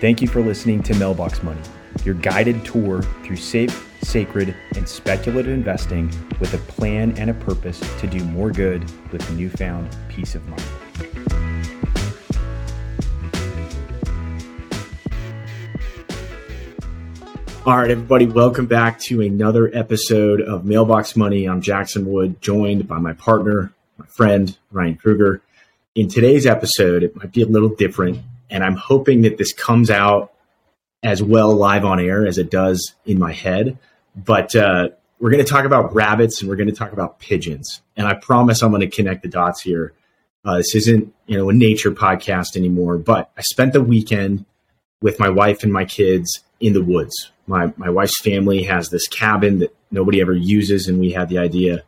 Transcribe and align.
Thank 0.00 0.22
you 0.22 0.28
for 0.28 0.40
listening 0.40 0.82
to 0.84 0.94
Mailbox 0.94 1.42
Money, 1.42 1.60
your 2.06 2.14
guided 2.14 2.64
tour 2.64 3.02
through 3.22 3.36
safe, 3.36 3.86
sacred, 4.00 4.56
and 4.74 4.88
speculative 4.88 5.52
investing 5.52 6.10
with 6.40 6.54
a 6.54 6.58
plan 6.72 7.14
and 7.18 7.28
a 7.28 7.34
purpose 7.34 7.78
to 8.00 8.06
do 8.06 8.24
more 8.24 8.50
good 8.50 8.82
with 9.12 9.30
newfound 9.32 9.94
peace 10.08 10.34
of 10.34 10.48
mind. 10.48 10.64
All 17.66 17.76
right, 17.76 17.90
everybody, 17.90 18.24
welcome 18.24 18.64
back 18.64 18.98
to 19.00 19.20
another 19.20 19.70
episode 19.74 20.40
of 20.40 20.64
Mailbox 20.64 21.14
Money. 21.14 21.44
I'm 21.44 21.60
Jackson 21.60 22.06
Wood, 22.06 22.40
joined 22.40 22.88
by 22.88 22.96
my 22.96 23.12
partner, 23.12 23.74
my 23.98 24.06
friend, 24.06 24.56
Ryan 24.70 24.96
Kruger. 24.96 25.42
In 25.94 26.08
today's 26.08 26.46
episode, 26.46 27.02
it 27.02 27.14
might 27.16 27.32
be 27.32 27.42
a 27.42 27.46
little 27.46 27.68
different, 27.68 28.20
and 28.50 28.64
I'm 28.64 28.76
hoping 28.76 29.22
that 29.22 29.38
this 29.38 29.52
comes 29.52 29.90
out 29.90 30.32
as 31.02 31.22
well 31.22 31.54
live 31.54 31.84
on 31.84 31.98
air 32.00 32.26
as 32.26 32.38
it 32.38 32.50
does 32.50 32.94
in 33.06 33.18
my 33.18 33.32
head. 33.32 33.78
But 34.14 34.54
uh, 34.54 34.90
we're 35.18 35.30
going 35.30 35.44
to 35.44 35.50
talk 35.50 35.64
about 35.64 35.94
rabbits 35.94 36.40
and 36.40 36.50
we're 36.50 36.56
going 36.56 36.68
to 36.68 36.74
talk 36.74 36.92
about 36.92 37.20
pigeons. 37.20 37.80
And 37.96 38.06
I 38.06 38.14
promise 38.14 38.62
I'm 38.62 38.70
going 38.70 38.80
to 38.80 38.88
connect 38.88 39.22
the 39.22 39.28
dots 39.28 39.62
here. 39.62 39.94
Uh, 40.44 40.58
this 40.58 40.74
isn't 40.74 41.14
you 41.26 41.36
know 41.36 41.48
a 41.48 41.52
nature 41.52 41.92
podcast 41.92 42.56
anymore, 42.56 42.98
but 42.98 43.30
I 43.36 43.42
spent 43.42 43.72
the 43.72 43.82
weekend 43.82 44.44
with 45.00 45.18
my 45.18 45.28
wife 45.28 45.62
and 45.62 45.72
my 45.72 45.84
kids 45.84 46.40
in 46.60 46.72
the 46.72 46.82
woods 46.82 47.30
my 47.50 47.72
my 47.76 47.90
wife's 47.90 48.18
family 48.20 48.62
has 48.62 48.88
this 48.88 49.08
cabin 49.08 49.58
that 49.58 49.76
nobody 49.90 50.22
ever 50.22 50.32
uses, 50.32 50.88
and 50.88 50.98
we 50.98 51.10
had 51.10 51.28
the 51.28 51.38
idea 51.38 51.82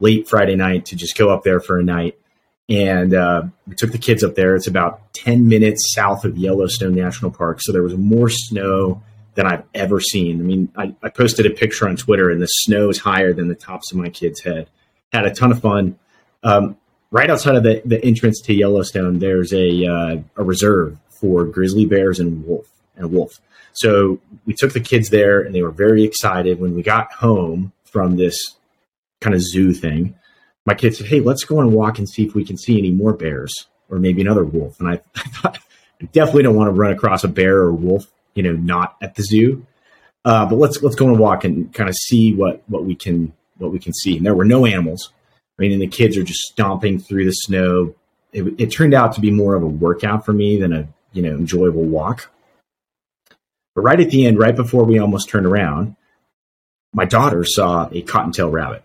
late 0.00 0.28
Friday 0.28 0.56
night 0.56 0.84
to 0.86 0.96
just 0.96 1.16
go 1.16 1.30
up 1.30 1.44
there 1.44 1.60
for 1.60 1.78
a 1.78 1.84
night. 1.84 2.18
And 2.68 3.12
uh, 3.12 3.42
we 3.66 3.74
took 3.74 3.92
the 3.92 3.98
kids 3.98 4.24
up 4.24 4.34
there. 4.36 4.56
It's 4.56 4.66
about 4.66 5.12
ten 5.12 5.48
minutes 5.48 5.92
south 5.94 6.24
of 6.24 6.38
Yellowstone 6.38 6.94
National 6.94 7.30
Park, 7.30 7.58
so 7.60 7.72
there 7.72 7.82
was 7.82 7.96
more 7.96 8.30
snow 8.30 9.02
than 9.34 9.46
I've 9.46 9.64
ever 9.74 10.00
seen. 10.00 10.40
I 10.40 10.44
mean, 10.44 10.72
I, 10.76 10.94
I 11.02 11.08
posted 11.10 11.44
a 11.44 11.50
picture 11.50 11.88
on 11.88 11.96
Twitter, 11.96 12.30
and 12.30 12.40
the 12.40 12.46
snow 12.46 12.88
is 12.88 12.98
higher 12.98 13.32
than 13.32 13.48
the 13.48 13.54
tops 13.54 13.92
of 13.92 13.98
my 13.98 14.08
kids' 14.08 14.40
head. 14.40 14.68
Had 15.12 15.26
a 15.26 15.34
ton 15.34 15.52
of 15.52 15.60
fun. 15.60 15.98
Um, 16.42 16.76
right 17.10 17.28
outside 17.28 17.56
of 17.56 17.62
the, 17.62 17.82
the 17.84 18.02
entrance 18.04 18.40
to 18.42 18.54
Yellowstone, 18.54 19.18
there's 19.18 19.52
a 19.52 19.86
uh, 19.86 20.16
a 20.36 20.42
reserve 20.42 20.96
for 21.20 21.44
grizzly 21.44 21.86
bears 21.86 22.18
and 22.18 22.46
wolf 22.46 22.66
and 22.96 23.12
wolf. 23.12 23.40
So 23.72 24.20
we 24.46 24.54
took 24.54 24.72
the 24.72 24.80
kids 24.80 25.10
there 25.10 25.40
and 25.40 25.54
they 25.54 25.62
were 25.62 25.70
very 25.70 26.04
excited. 26.04 26.60
When 26.60 26.74
we 26.74 26.82
got 26.82 27.12
home 27.12 27.72
from 27.84 28.16
this 28.16 28.56
kind 29.20 29.34
of 29.34 29.42
zoo 29.42 29.72
thing, 29.72 30.14
my 30.66 30.74
kids 30.74 30.98
said, 30.98 31.06
Hey, 31.06 31.20
let's 31.20 31.44
go 31.44 31.58
on 31.58 31.66
a 31.66 31.68
walk 31.68 31.98
and 31.98 32.08
see 32.08 32.24
if 32.24 32.34
we 32.34 32.44
can 32.44 32.56
see 32.56 32.78
any 32.78 32.90
more 32.90 33.12
bears 33.12 33.52
or 33.88 33.98
maybe 33.98 34.20
another 34.20 34.44
wolf. 34.44 34.80
And 34.80 34.88
I, 34.88 34.92
I 35.16 35.20
thought, 35.20 35.58
I 36.00 36.06
definitely 36.06 36.44
don't 36.44 36.56
want 36.56 36.68
to 36.68 36.72
run 36.72 36.92
across 36.92 37.24
a 37.24 37.28
bear 37.28 37.58
or 37.58 37.72
wolf, 37.72 38.04
you 38.34 38.42
know, 38.42 38.52
not 38.52 38.96
at 39.00 39.14
the 39.14 39.22
zoo. 39.22 39.66
Uh, 40.24 40.46
but 40.46 40.56
let's 40.56 40.82
let's 40.82 40.96
go 40.96 41.06
on 41.06 41.16
a 41.16 41.20
walk 41.20 41.44
and 41.44 41.72
kind 41.74 41.88
of 41.88 41.94
see 41.94 42.34
what 42.34 42.62
what 42.66 42.84
we 42.84 42.94
can 42.94 43.32
what 43.58 43.72
we 43.72 43.78
can 43.78 43.92
see. 43.92 44.16
And 44.16 44.24
there 44.24 44.34
were 44.34 44.44
no 44.44 44.64
animals. 44.64 45.12
I 45.58 45.62
mean, 45.62 45.72
and 45.72 45.82
the 45.82 45.86
kids 45.86 46.16
are 46.16 46.24
just 46.24 46.40
stomping 46.40 46.98
through 46.98 47.26
the 47.26 47.32
snow. 47.32 47.94
It, 48.32 48.54
it 48.58 48.72
turned 48.72 48.94
out 48.94 49.12
to 49.14 49.20
be 49.20 49.30
more 49.30 49.54
of 49.54 49.62
a 49.62 49.66
workout 49.66 50.24
for 50.24 50.32
me 50.32 50.56
than 50.56 50.72
a 50.72 50.88
you 51.12 51.22
know 51.22 51.34
enjoyable 51.36 51.84
walk. 51.84 52.30
But 53.74 53.82
right 53.82 54.00
at 54.00 54.10
the 54.10 54.26
end, 54.26 54.38
right 54.38 54.56
before 54.56 54.84
we 54.84 54.98
almost 54.98 55.28
turned 55.28 55.46
around, 55.46 55.96
my 56.92 57.04
daughter 57.04 57.44
saw 57.44 57.88
a 57.92 58.02
cottontail 58.02 58.50
rabbit. 58.50 58.84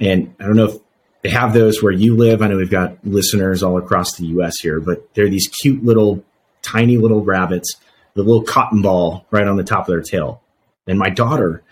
And 0.00 0.34
I 0.38 0.44
don't 0.44 0.56
know 0.56 0.66
if 0.66 0.76
they 1.22 1.30
have 1.30 1.52
those 1.52 1.82
where 1.82 1.92
you 1.92 2.16
live. 2.16 2.42
I 2.42 2.48
know 2.48 2.56
we've 2.56 2.70
got 2.70 3.04
listeners 3.04 3.62
all 3.62 3.78
across 3.78 4.16
the 4.16 4.26
US 4.26 4.58
here, 4.60 4.80
but 4.80 5.12
they're 5.14 5.28
these 5.28 5.48
cute 5.48 5.84
little, 5.84 6.24
tiny 6.62 6.96
little 6.96 7.24
rabbits, 7.24 7.76
the 8.14 8.22
little 8.22 8.42
cotton 8.42 8.82
ball 8.82 9.26
right 9.30 9.46
on 9.46 9.56
the 9.56 9.64
top 9.64 9.88
of 9.88 9.92
their 9.92 10.02
tail. 10.02 10.42
And 10.86 10.98
my 10.98 11.10
daughter 11.10 11.62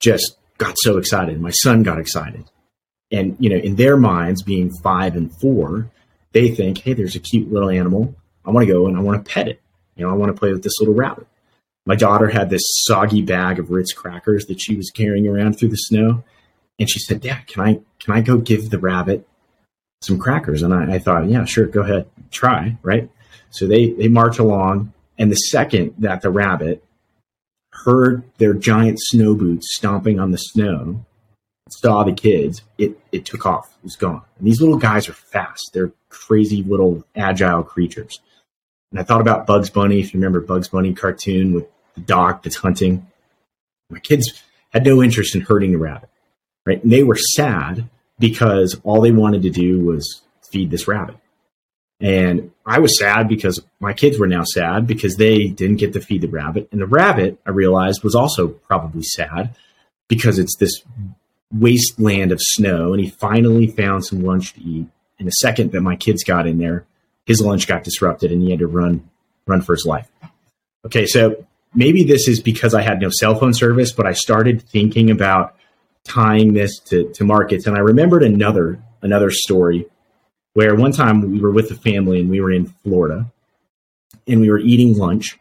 just 0.00 0.36
got 0.58 0.76
so 0.78 0.98
excited. 0.98 1.40
My 1.40 1.50
son 1.50 1.82
got 1.82 1.98
excited. 1.98 2.44
And, 3.12 3.36
you 3.38 3.50
know, 3.50 3.56
in 3.56 3.76
their 3.76 3.96
minds, 3.96 4.42
being 4.42 4.72
five 4.82 5.14
and 5.14 5.30
four, 5.40 5.90
they 6.32 6.54
think, 6.54 6.78
hey, 6.78 6.92
there's 6.92 7.14
a 7.14 7.20
cute 7.20 7.52
little 7.52 7.70
animal. 7.70 8.14
I 8.44 8.50
want 8.50 8.66
to 8.66 8.72
go 8.72 8.86
and 8.86 8.96
I 8.96 9.00
want 9.00 9.24
to 9.24 9.32
pet 9.32 9.48
it. 9.48 9.60
You 9.94 10.04
know, 10.04 10.10
I 10.10 10.14
want 10.14 10.34
to 10.34 10.38
play 10.38 10.52
with 10.52 10.62
this 10.62 10.78
little 10.80 10.94
rabbit 10.94 11.26
my 11.86 11.94
daughter 11.94 12.28
had 12.28 12.50
this 12.50 12.62
soggy 12.84 13.22
bag 13.22 13.58
of 13.58 13.70
Ritz 13.70 13.92
crackers 13.92 14.46
that 14.46 14.60
she 14.60 14.74
was 14.74 14.90
carrying 14.90 15.26
around 15.26 15.54
through 15.54 15.68
the 15.68 15.76
snow, 15.76 16.24
and 16.78 16.88
she 16.88 16.98
said, 16.98 17.20
"Dad, 17.20 17.46
can 17.46 17.62
I 17.62 17.80
can 17.98 18.14
I 18.14 18.20
go 18.20 18.38
give 18.38 18.70
the 18.70 18.78
rabbit 18.78 19.26
some 20.02 20.18
crackers?" 20.18 20.62
And 20.62 20.72
I, 20.74 20.94
I 20.94 20.98
thought, 20.98 21.28
"Yeah, 21.28 21.44
sure, 21.44 21.66
go 21.66 21.82
ahead, 21.82 22.06
try." 22.30 22.76
Right. 22.82 23.10
So 23.50 23.66
they 23.66 23.90
they 23.90 24.08
march 24.08 24.38
along, 24.38 24.92
and 25.18 25.30
the 25.30 25.36
second 25.36 25.94
that 25.98 26.22
the 26.22 26.30
rabbit 26.30 26.82
heard 27.84 28.22
their 28.38 28.54
giant 28.54 28.98
snow 29.00 29.34
boots 29.34 29.68
stomping 29.76 30.18
on 30.18 30.30
the 30.30 30.38
snow, 30.38 31.04
saw 31.68 32.04
the 32.04 32.12
kids, 32.12 32.62
it 32.78 32.98
it 33.12 33.24
took 33.24 33.46
off. 33.46 33.76
It 33.78 33.84
was 33.84 33.96
gone. 33.96 34.22
And 34.38 34.46
these 34.46 34.60
little 34.60 34.78
guys 34.78 35.08
are 35.08 35.14
fast. 35.14 35.70
They're 35.72 35.92
crazy 36.08 36.62
little 36.62 37.04
agile 37.14 37.62
creatures. 37.62 38.20
And 38.90 39.00
I 39.00 39.02
thought 39.02 39.20
about 39.20 39.46
Bugs 39.46 39.70
Bunny, 39.70 40.00
if 40.00 40.14
you 40.14 40.20
remember 40.20 40.40
Bugs 40.40 40.68
Bunny 40.68 40.94
cartoon 40.94 41.52
with 41.52 41.66
the 41.94 42.00
dog 42.00 42.42
that's 42.42 42.56
hunting. 42.56 43.06
My 43.90 43.98
kids 43.98 44.42
had 44.72 44.84
no 44.84 45.02
interest 45.02 45.34
in 45.34 45.42
hurting 45.42 45.72
the 45.72 45.78
rabbit, 45.78 46.08
right? 46.66 46.82
And 46.82 46.92
they 46.92 47.02
were 47.02 47.16
sad 47.16 47.88
because 48.18 48.78
all 48.82 49.00
they 49.00 49.12
wanted 49.12 49.42
to 49.42 49.50
do 49.50 49.80
was 49.80 50.22
feed 50.50 50.70
this 50.70 50.86
rabbit. 50.86 51.16
And 52.00 52.52
I 52.66 52.80
was 52.80 52.98
sad 52.98 53.28
because 53.28 53.64
my 53.80 53.94
kids 53.94 54.18
were 54.18 54.26
now 54.26 54.44
sad 54.44 54.86
because 54.86 55.16
they 55.16 55.48
didn't 55.48 55.76
get 55.76 55.94
to 55.94 56.00
feed 56.00 56.20
the 56.20 56.28
rabbit. 56.28 56.68
And 56.70 56.80
the 56.80 56.86
rabbit, 56.86 57.38
I 57.46 57.50
realized, 57.50 58.04
was 58.04 58.14
also 58.14 58.48
probably 58.48 59.02
sad 59.02 59.56
because 60.08 60.38
it's 60.38 60.56
this 60.58 60.82
wasteland 61.50 62.32
of 62.32 62.40
snow. 62.42 62.92
And 62.92 63.02
he 63.02 63.08
finally 63.08 63.66
found 63.66 64.04
some 64.04 64.22
lunch 64.22 64.52
to 64.54 64.60
eat. 64.60 64.88
And 65.18 65.26
the 65.26 65.32
second 65.32 65.72
that 65.72 65.80
my 65.80 65.96
kids 65.96 66.22
got 66.22 66.46
in 66.46 66.58
there, 66.58 66.84
his 67.24 67.40
lunch 67.40 67.66
got 67.66 67.84
disrupted 67.84 68.30
and 68.30 68.42
he 68.42 68.50
had 68.50 68.58
to 68.58 68.66
run 68.66 69.08
run 69.46 69.62
for 69.62 69.74
his 69.74 69.86
life. 69.86 70.08
Okay, 70.84 71.06
so 71.06 71.46
maybe 71.74 72.04
this 72.04 72.28
is 72.28 72.40
because 72.40 72.74
I 72.74 72.82
had 72.82 73.00
no 73.00 73.10
cell 73.10 73.36
phone 73.36 73.54
service, 73.54 73.92
but 73.92 74.06
I 74.06 74.12
started 74.12 74.60
thinking 74.60 75.10
about 75.10 75.56
tying 76.06 76.54
this 76.54 76.78
to, 76.80 77.10
to 77.14 77.24
markets. 77.24 77.66
And 77.66 77.76
I 77.76 77.80
remembered 77.80 78.22
another 78.22 78.80
another 79.02 79.30
story 79.30 79.86
where 80.54 80.74
one 80.74 80.92
time 80.92 81.20
we 81.20 81.38
were 81.38 81.50
with 81.50 81.68
the 81.68 81.76
family 81.76 82.20
and 82.20 82.30
we 82.30 82.40
were 82.40 82.50
in 82.50 82.66
Florida 82.82 83.30
and 84.26 84.40
we 84.40 84.50
were 84.50 84.58
eating 84.58 84.96
lunch 84.96 85.38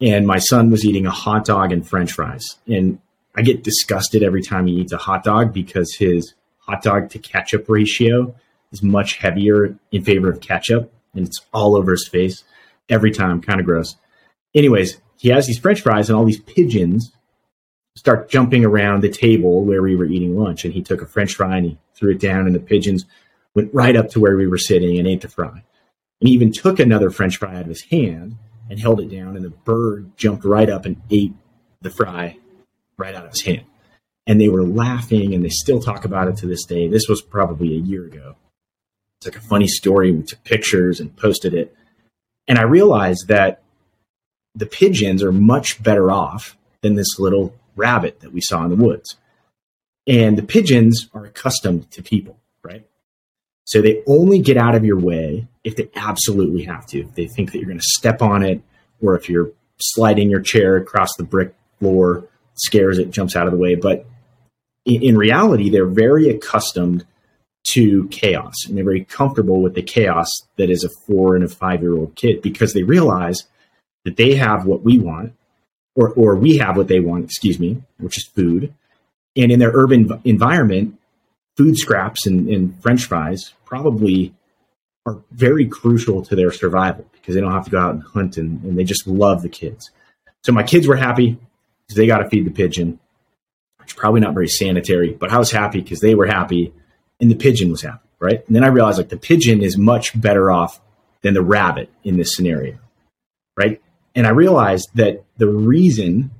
and 0.00 0.26
my 0.26 0.38
son 0.38 0.70
was 0.70 0.84
eating 0.84 1.06
a 1.06 1.10
hot 1.10 1.44
dog 1.44 1.72
and 1.72 1.88
french 1.88 2.12
fries. 2.12 2.56
And 2.66 2.98
I 3.34 3.42
get 3.42 3.64
disgusted 3.64 4.22
every 4.22 4.42
time 4.42 4.66
he 4.66 4.74
eats 4.74 4.92
a 4.92 4.98
hot 4.98 5.24
dog 5.24 5.52
because 5.52 5.94
his 5.94 6.34
hot 6.58 6.82
dog 6.82 7.10
to 7.10 7.18
ketchup 7.18 7.68
ratio 7.68 8.34
is 8.72 8.82
much 8.82 9.16
heavier 9.16 9.76
in 9.90 10.04
favor 10.04 10.30
of 10.30 10.40
ketchup 10.40 10.92
and 11.14 11.26
it's 11.26 11.40
all 11.52 11.76
over 11.76 11.92
his 11.92 12.08
face 12.08 12.44
every 12.88 13.10
time, 13.10 13.40
kind 13.40 13.60
of 13.60 13.66
gross. 13.66 13.96
Anyways, 14.54 15.00
he 15.16 15.30
has 15.30 15.46
these 15.46 15.58
french 15.58 15.80
fries 15.80 16.08
and 16.08 16.16
all 16.16 16.24
these 16.24 16.40
pigeons 16.40 17.12
start 17.96 18.28
jumping 18.28 18.64
around 18.64 19.02
the 19.02 19.08
table 19.08 19.64
where 19.64 19.82
we 19.82 19.96
were 19.96 20.04
eating 20.04 20.36
lunch. 20.36 20.64
And 20.64 20.74
he 20.74 20.82
took 20.82 21.02
a 21.02 21.06
french 21.06 21.34
fry 21.34 21.56
and 21.56 21.66
he 21.66 21.78
threw 21.94 22.12
it 22.12 22.20
down, 22.20 22.46
and 22.46 22.54
the 22.54 22.60
pigeons 22.60 23.06
went 23.54 23.72
right 23.72 23.96
up 23.96 24.10
to 24.10 24.20
where 24.20 24.36
we 24.36 24.46
were 24.46 24.58
sitting 24.58 24.98
and 24.98 25.06
ate 25.06 25.20
the 25.20 25.28
fry. 25.28 25.62
And 26.20 26.28
he 26.28 26.34
even 26.34 26.52
took 26.52 26.78
another 26.78 27.10
french 27.10 27.36
fry 27.36 27.54
out 27.54 27.62
of 27.62 27.68
his 27.68 27.82
hand 27.82 28.36
and 28.68 28.80
held 28.80 29.00
it 29.00 29.10
down, 29.10 29.36
and 29.36 29.44
the 29.44 29.50
bird 29.50 30.16
jumped 30.16 30.44
right 30.44 30.68
up 30.68 30.86
and 30.86 31.00
ate 31.10 31.34
the 31.82 31.90
fry 31.90 32.38
right 32.96 33.14
out 33.14 33.26
of 33.26 33.30
his 33.32 33.42
hand. 33.42 33.64
And 34.26 34.40
they 34.40 34.48
were 34.48 34.64
laughing, 34.64 35.34
and 35.34 35.44
they 35.44 35.50
still 35.50 35.80
talk 35.80 36.04
about 36.04 36.28
it 36.28 36.36
to 36.38 36.46
this 36.46 36.64
day. 36.64 36.88
This 36.88 37.08
was 37.08 37.20
probably 37.20 37.74
a 37.74 37.80
year 37.80 38.06
ago. 38.06 38.36
It's 39.20 39.26
like 39.26 39.36
a 39.36 39.46
funny 39.46 39.68
story. 39.68 40.12
We 40.12 40.22
took 40.22 40.42
pictures 40.44 40.98
and 40.98 41.14
posted 41.14 41.54
it. 41.54 41.76
And 42.48 42.58
I 42.58 42.62
realized 42.62 43.28
that 43.28 43.62
the 44.54 44.66
pigeons 44.66 45.22
are 45.22 45.32
much 45.32 45.82
better 45.82 46.10
off 46.10 46.56
than 46.80 46.94
this 46.94 47.18
little 47.18 47.54
rabbit 47.76 48.20
that 48.20 48.32
we 48.32 48.40
saw 48.40 48.64
in 48.64 48.70
the 48.70 48.76
woods. 48.76 49.16
And 50.06 50.36
the 50.36 50.42
pigeons 50.42 51.08
are 51.14 51.24
accustomed 51.24 51.90
to 51.92 52.02
people, 52.02 52.38
right? 52.62 52.86
So 53.64 53.80
they 53.80 54.02
only 54.06 54.38
get 54.38 54.56
out 54.56 54.74
of 54.74 54.84
your 54.84 54.98
way 54.98 55.46
if 55.64 55.76
they 55.76 55.88
absolutely 55.94 56.64
have 56.64 56.86
to. 56.88 57.00
If 57.00 57.14
they 57.14 57.26
think 57.26 57.52
that 57.52 57.58
you're 57.58 57.68
going 57.68 57.78
to 57.78 57.84
step 57.84 58.20
on 58.20 58.42
it, 58.42 58.60
or 59.00 59.16
if 59.16 59.28
you're 59.28 59.50
sliding 59.80 60.30
your 60.30 60.40
chair 60.40 60.76
across 60.76 61.08
the 61.16 61.24
brick 61.24 61.54
floor, 61.78 62.28
scares 62.54 62.98
it, 62.98 63.10
jumps 63.10 63.34
out 63.34 63.46
of 63.46 63.52
the 63.52 63.58
way. 63.58 63.74
But 63.74 64.06
in, 64.84 65.02
in 65.02 65.16
reality, 65.16 65.70
they're 65.70 65.86
very 65.86 66.28
accustomed 66.28 67.06
to 67.68 68.06
chaos 68.08 68.52
and 68.66 68.76
they're 68.76 68.84
very 68.84 69.04
comfortable 69.04 69.62
with 69.62 69.74
the 69.74 69.82
chaos 69.82 70.28
that 70.56 70.68
is 70.68 70.84
a 70.84 70.90
four 71.06 71.34
and 71.34 71.44
a 71.44 71.48
five 71.48 71.80
year 71.80 71.96
old 71.96 72.14
kid 72.14 72.42
because 72.42 72.74
they 72.74 72.82
realize 72.82 73.44
that 74.04 74.16
they 74.16 74.34
have 74.34 74.66
what 74.66 74.82
we 74.82 74.98
want, 74.98 75.32
or, 75.94 76.10
or 76.10 76.36
we 76.36 76.58
have 76.58 76.76
what 76.76 76.88
they 76.88 77.00
want, 77.00 77.24
excuse 77.24 77.58
me, 77.58 77.82
which 77.98 78.18
is 78.18 78.24
food. 78.24 78.74
And 79.36 79.50
in 79.50 79.58
their 79.58 79.72
urban 79.72 80.20
environment, 80.24 80.98
food 81.56 81.76
scraps 81.76 82.26
and, 82.26 82.48
and 82.48 82.80
french 82.82 83.04
fries 83.04 83.52
probably 83.64 84.34
are 85.06 85.18
very 85.32 85.66
crucial 85.66 86.22
to 86.22 86.34
their 86.34 86.50
survival 86.50 87.04
because 87.12 87.34
they 87.34 87.40
don't 87.40 87.52
have 87.52 87.64
to 87.64 87.70
go 87.70 87.78
out 87.78 87.94
and 87.94 88.02
hunt 88.02 88.36
and, 88.36 88.62
and 88.64 88.78
they 88.78 88.84
just 88.84 89.06
love 89.06 89.42
the 89.42 89.48
kids. 89.48 89.90
So 90.42 90.52
my 90.52 90.62
kids 90.62 90.86
were 90.86 90.96
happy 90.96 91.38
because 91.86 91.96
they 91.96 92.06
got 92.06 92.18
to 92.18 92.28
feed 92.28 92.46
the 92.46 92.50
pigeon. 92.50 92.98
It's 93.82 93.92
probably 93.92 94.20
not 94.20 94.34
very 94.34 94.48
sanitary, 94.48 95.12
but 95.12 95.30
I 95.30 95.38
was 95.38 95.50
happy 95.50 95.80
because 95.80 96.00
they 96.00 96.14
were 96.14 96.26
happy 96.26 96.72
and 97.20 97.30
the 97.30 97.36
pigeon 97.36 97.70
was 97.70 97.82
happy, 97.82 98.08
right? 98.18 98.46
And 98.46 98.56
then 98.56 98.64
I 98.64 98.68
realized 98.68 98.98
like 98.98 99.10
the 99.10 99.16
pigeon 99.16 99.62
is 99.62 99.76
much 99.76 100.18
better 100.18 100.50
off 100.50 100.80
than 101.22 101.34
the 101.34 101.42
rabbit 101.42 101.90
in 102.02 102.16
this 102.16 102.34
scenario, 102.34 102.78
right? 103.56 103.80
And 104.14 104.26
I 104.26 104.30
realized 104.30 104.90
that 104.94 105.24
the 105.36 105.48
reason 105.48 106.30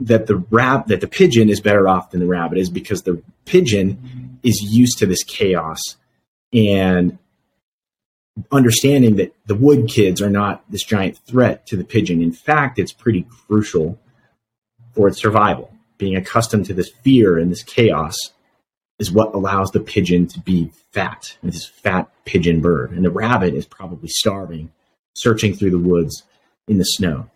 that 0.00 0.26
the 0.26 0.36
rab 0.36 0.86
that 0.88 1.00
the 1.00 1.08
pigeon 1.08 1.48
is 1.48 1.60
better 1.60 1.88
off 1.88 2.10
than 2.10 2.20
the 2.20 2.26
rabbit 2.26 2.58
is 2.58 2.70
because 2.70 3.02
the 3.02 3.22
pigeon 3.44 4.38
is 4.42 4.62
used 4.62 4.98
to 4.98 5.06
this 5.06 5.24
chaos 5.24 5.80
and 6.52 7.18
understanding 8.52 9.16
that 9.16 9.34
the 9.46 9.54
wood 9.54 9.88
kids 9.88 10.22
are 10.22 10.30
not 10.30 10.62
this 10.70 10.84
giant 10.84 11.18
threat 11.26 11.66
to 11.66 11.76
the 11.76 11.84
pigeon. 11.84 12.22
In 12.22 12.32
fact, 12.32 12.78
it's 12.78 12.92
pretty 12.92 13.26
crucial 13.46 13.98
for 14.92 15.08
its 15.08 15.18
survival. 15.18 15.72
Being 15.96 16.14
accustomed 16.14 16.66
to 16.66 16.74
this 16.74 16.90
fear 17.02 17.38
and 17.38 17.50
this 17.50 17.64
chaos 17.64 18.16
is 19.00 19.10
what 19.10 19.34
allows 19.34 19.70
the 19.70 19.80
pigeon 19.80 20.28
to 20.28 20.40
be 20.40 20.70
fat, 20.92 21.36
this 21.42 21.66
fat 21.66 22.08
pigeon 22.24 22.60
bird. 22.60 22.92
And 22.92 23.04
the 23.04 23.10
rabbit 23.10 23.54
is 23.54 23.66
probably 23.66 24.08
starving, 24.08 24.70
searching 25.14 25.54
through 25.54 25.70
the 25.70 25.78
woods 25.78 26.22
in 26.68 26.78
the 26.78 26.84
snow. 26.84 27.28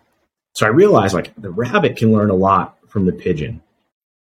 So 0.55 0.67
I 0.67 0.70
realized 0.70 1.14
like 1.14 1.32
the 1.37 1.50
rabbit 1.50 1.96
can 1.96 2.12
learn 2.12 2.31
a 2.31 2.34
lot 2.34 2.79
from 2.88 3.06
the 3.06 3.12
pigeon. 3.12 3.62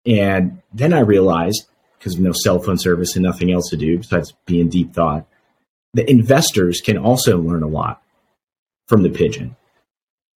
And 0.06 0.62
then 0.72 0.92
I 0.92 1.00
realized, 1.00 1.66
because 1.98 2.14
of 2.14 2.20
no 2.20 2.32
cell 2.32 2.60
phone 2.60 2.78
service 2.78 3.16
and 3.16 3.24
nothing 3.24 3.52
else 3.52 3.68
to 3.70 3.76
do 3.76 3.98
besides 3.98 4.32
be 4.46 4.60
in 4.60 4.68
deep 4.68 4.94
thought, 4.94 5.26
that 5.94 6.08
investors 6.08 6.80
can 6.80 6.96
also 6.96 7.38
learn 7.38 7.62
a 7.62 7.68
lot 7.68 8.02
from 8.86 9.02
the 9.02 9.10
pigeon. 9.10 9.56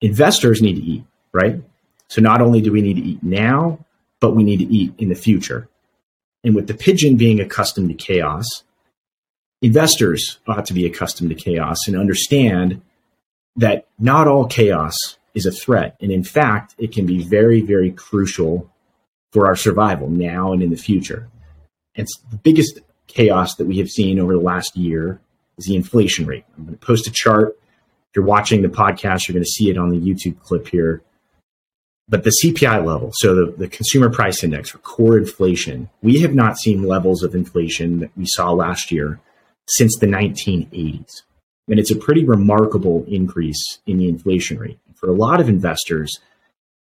Investors 0.01 0.61
need 0.61 0.75
to 0.75 0.83
eat, 0.83 1.05
right? 1.33 1.63
So 2.09 2.21
not 2.21 2.43
only 2.43 2.61
do 2.61 2.73
we 2.73 2.83
need 2.83 2.97
to 2.97 3.03
eat 3.03 3.23
now, 3.23 3.85
but 4.21 4.35
we 4.35 4.43
need 4.43 4.59
to 4.59 4.67
eat 4.67 4.93
in 4.99 5.09
the 5.09 5.15
future. 5.15 5.69
And 6.43 6.55
with 6.55 6.67
the 6.67 6.75
pigeon 6.75 7.17
being 7.17 7.41
accustomed 7.41 7.89
to 7.89 7.95
chaos, 7.95 8.65
investors 9.63 10.39
ought 10.47 10.67
to 10.67 10.75
be 10.75 10.85
accustomed 10.85 11.31
to 11.31 11.37
chaos 11.37 11.87
and 11.87 11.97
understand 11.97 12.83
that 13.57 13.87
not 13.99 14.29
all 14.29 14.47
chaos 14.47 14.97
is 15.35 15.47
a 15.47 15.51
threat. 15.51 15.97
And 16.01 16.11
in 16.11 16.25
fact, 16.25 16.75
it 16.79 16.93
can 16.93 17.07
be 17.07 17.23
very, 17.25 17.61
very 17.61 17.91
crucial 17.91 18.71
for 19.33 19.47
our 19.47 19.57
survival 19.57 20.09
now 20.09 20.53
and 20.53 20.63
in 20.63 20.71
the 20.71 20.77
future. 20.77 21.29
And 21.97 22.07
the 22.31 22.37
biggest 22.37 22.81
chaos 23.07 23.57
that 23.57 23.67
we 23.67 23.79
have 23.79 23.89
seen 23.89 24.19
over 24.19 24.33
the 24.33 24.41
last 24.41 24.77
year 24.77 25.21
is 25.59 25.67
the 25.67 25.77
inflation 25.77 26.27
rate. 26.27 26.45
I'm 26.57 26.65
going 26.65 26.79
to 26.79 26.87
post 26.87 27.07
a 27.07 27.13
chart. 27.13 27.57
If 28.11 28.17
you're 28.17 28.25
watching 28.25 28.63
the 28.63 28.69
podcast, 28.69 29.27
you're 29.27 29.35
going 29.35 29.45
to 29.45 29.51
see 29.51 29.71
it 29.71 29.79
on 29.79 29.91
the 29.91 29.99
YouTube 29.99 30.41
clip 30.41 30.69
here. 30.69 31.03
But 32.09 32.23
the 32.23 32.35
CPI 32.43 32.85
level, 32.85 33.11
so 33.15 33.35
the, 33.35 33.53
the 33.57 33.69
consumer 33.69 34.11
price 34.11 34.45
index 34.45 34.71
for 34.71 34.79
core 34.79 35.17
inflation, 35.17 35.89
we 36.03 36.21
have 36.21 36.35
not 36.35 36.59
seen 36.59 36.83
levels 36.83 37.23
of 37.23 37.35
inflation 37.35 38.01
that 38.01 38.11
we 38.17 38.27
saw 38.27 38.53
last 38.53 38.93
year 38.93 39.21
since 39.69 39.97
the 39.99 40.07
1980s. 40.07 41.23
And 41.69 41.79
it's 41.79 41.91
a 41.91 41.97
pretty 41.97 42.25
remarkable 42.25 43.05
increase 43.09 43.79
in 43.87 43.99
the 43.99 44.09
inflation 44.09 44.59
rate. 44.59 44.79
For 44.95 45.09
a 45.09 45.15
lot 45.15 45.41
of 45.41 45.49
investors, 45.49 46.19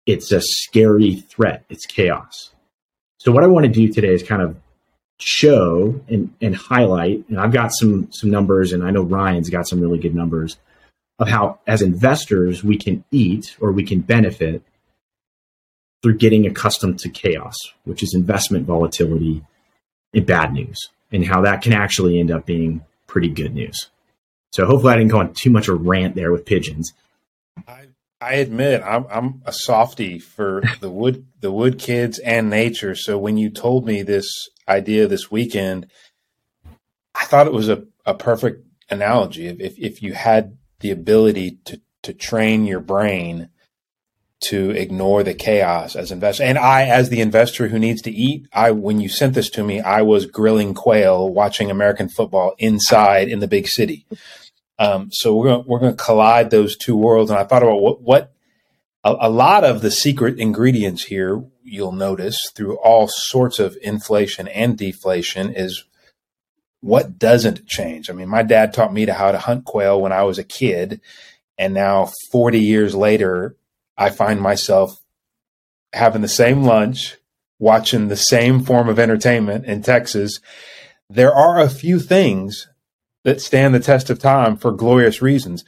it's 0.07 0.33
a 0.33 0.41
scary 0.41 1.17
threat, 1.17 1.65
it's 1.69 1.87
chaos. 1.87 2.51
So, 3.19 3.33
what 3.33 3.45
I 3.45 3.47
want 3.47 3.67
to 3.67 3.73
do 3.73 3.91
today 3.93 4.13
is 4.13 4.23
kind 4.23 4.43
of 4.43 4.57
show 5.19 6.01
and, 6.09 6.35
and 6.41 6.55
highlight, 6.55 7.25
and 7.29 7.39
I've 7.39 7.53
got 7.53 7.73
some 7.73 8.09
some 8.13 8.31
numbers, 8.31 8.73
and 8.73 8.83
I 8.83 8.91
know 8.91 9.03
Ryan's 9.03 9.51
got 9.51 9.67
some 9.67 9.81
really 9.81 9.99
good 9.99 10.15
numbers 10.15 10.59
of 11.19 11.29
how, 11.29 11.61
as 11.67 11.81
investors, 11.81 12.65
we 12.65 12.77
can 12.77 13.05
eat 13.11 13.57
or 13.61 13.73
we 13.73 13.85
can 13.85 14.01
benefit 14.01 14.63
through 16.03 16.19
getting 16.19 16.47
accustomed 16.47 16.99
to 16.99 17.09
chaos, 17.09 17.57
which 17.85 18.03
is 18.03 18.15
investment 18.15 18.67
volatility 18.67 19.43
and 20.13 20.27
bad 20.27 20.53
news, 20.53 20.79
and 21.13 21.25
how 21.25 21.41
that 21.43 21.63
can 21.63 21.73
actually 21.73 22.19
end 22.19 22.31
up 22.31 22.45
being 22.45 22.85
pretty 23.07 23.29
good 23.29 23.55
news. 23.55 23.91
So 24.55 24.67
hopefully 24.67 24.93
I 24.93 24.97
didn't 24.99 25.11
go 25.11 25.19
on 25.19 25.35
too 25.35 25.51
much 25.51 25.67
of 25.67 25.75
a 25.75 25.79
rant 25.79 26.15
there 26.15 26.31
with 26.31 26.47
pigeons. 26.47 26.93
I, 27.67 27.89
I 28.21 28.35
admit 28.35 28.83
I'm 28.85 29.05
I'm 29.11 29.43
a 29.45 29.53
softy 29.53 30.21
for 30.21 30.63
the 30.81 30.89
wood 30.89 31.27
the 31.41 31.51
wood 31.51 31.77
kids 31.77 32.21
and 32.21 32.51
nature. 32.51 32.95
So 32.95 33.19
when 33.19 33.37
you 33.37 33.51
told 33.51 33.85
me 33.85 34.03
this 34.03 34.31
idea 34.69 35.09
this 35.09 35.29
weekend, 35.29 35.89
I 37.17 37.25
thought 37.25 37.49
it 37.49 37.53
was 37.53 37.69
a, 37.69 37.83
a 38.07 38.15
perfect 38.15 38.65
analogy. 38.89 39.49
If, 39.49 39.59
if 39.59 39.77
if 39.77 40.03
you 40.03 40.13
had 40.13 40.57
the 40.79 40.93
ability 40.93 41.59
to 41.65 41.81
to 42.03 42.15
train 42.15 42.65
your 42.65 42.81
brain 42.81 43.49
to 44.45 44.71
ignore 44.71 45.23
the 45.23 45.35
chaos 45.35 45.97
as 45.97 46.13
investor. 46.13 46.45
And 46.45 46.59
I, 46.59 46.83
as 46.83 47.09
the 47.09 47.23
investor 47.23 47.69
who 47.69 47.79
needs 47.79 48.03
to 48.03 48.11
eat, 48.11 48.47
I, 48.53 48.73
when 48.73 49.01
you 49.01 49.09
sent 49.09 49.35
this 49.35 49.49
to 49.51 49.65
me, 49.65 49.81
I 49.81 50.03
was 50.03 50.27
grilling 50.27 50.75
quail, 50.75 51.31
watching 51.31 51.71
American 51.71 52.11
football 52.11 52.55
inside 52.59 53.29
in 53.29 53.41
the 53.41 53.49
big 53.49 53.69
city. 53.69 54.05
Um, 54.79 55.11
so 55.13 55.35
we're 55.35 55.47
going 55.47 55.65
we're 55.67 55.79
going 55.79 55.97
to 55.97 56.05
collide 56.05 56.51
those 56.51 56.77
two 56.77 56.97
worlds. 56.97 57.31
And 57.31 57.39
I 57.39 57.45
thought 57.45 57.63
about 57.63 57.81
what, 57.81 58.03
what 58.03 58.33
a, 59.05 59.15
a 59.21 59.31
lot 59.31 59.65
of 59.65 59.83
the 59.83 59.91
secret 59.91 60.39
ingredients 60.39 61.05
here 61.05 61.45
you'll 61.63 61.93
notice 61.93 62.39
through 62.55 62.77
all 62.79 63.09
sorts 63.09 63.59
of 63.59 63.77
inflation 63.83 64.49
and 64.49 64.77
deflation 64.77 65.53
is 65.55 65.85
what 66.81 67.19
doesn't 67.19 67.67
change. 67.67 68.11
I 68.11 68.13
mean, 68.13 68.29
my 68.29 68.43
dad 68.43 68.75
taught 68.75 68.93
me 68.93 69.07
to 69.07 69.15
how 69.15 69.33
to 69.33 69.39
hunt 69.39 69.65
quail 69.65 70.01
when 70.01 70.13
I 70.13 70.25
was 70.25 70.39
a 70.39 70.45
kid. 70.45 71.01
And 71.57 71.73
now 71.73 72.11
40 72.31 72.61
years 72.61 72.95
later, 72.95 73.57
I 73.97 74.11
find 74.11 74.41
myself 74.41 75.01
having 75.95 76.21
the 76.21 76.29
same 76.29 76.65
lunch, 76.65 77.17
watching 77.59 78.09
the 78.09 78.17
same 78.17 78.61
form 78.61 78.89
of 78.89 78.99
entertainment 78.99 79.65
in 79.65 79.83
Texas. 79.83 80.41
There 81.09 81.35
are 81.35 81.61
a 81.61 81.71
few 81.71 82.01
things 82.01 82.69
that 83.25 83.41
stand 83.41 83.75
the 83.75 83.81
test 83.81 84.11
of 84.11 84.19
time 84.19 84.57
for 84.57 84.71
glorious 84.73 85.21
reasons. 85.21 85.65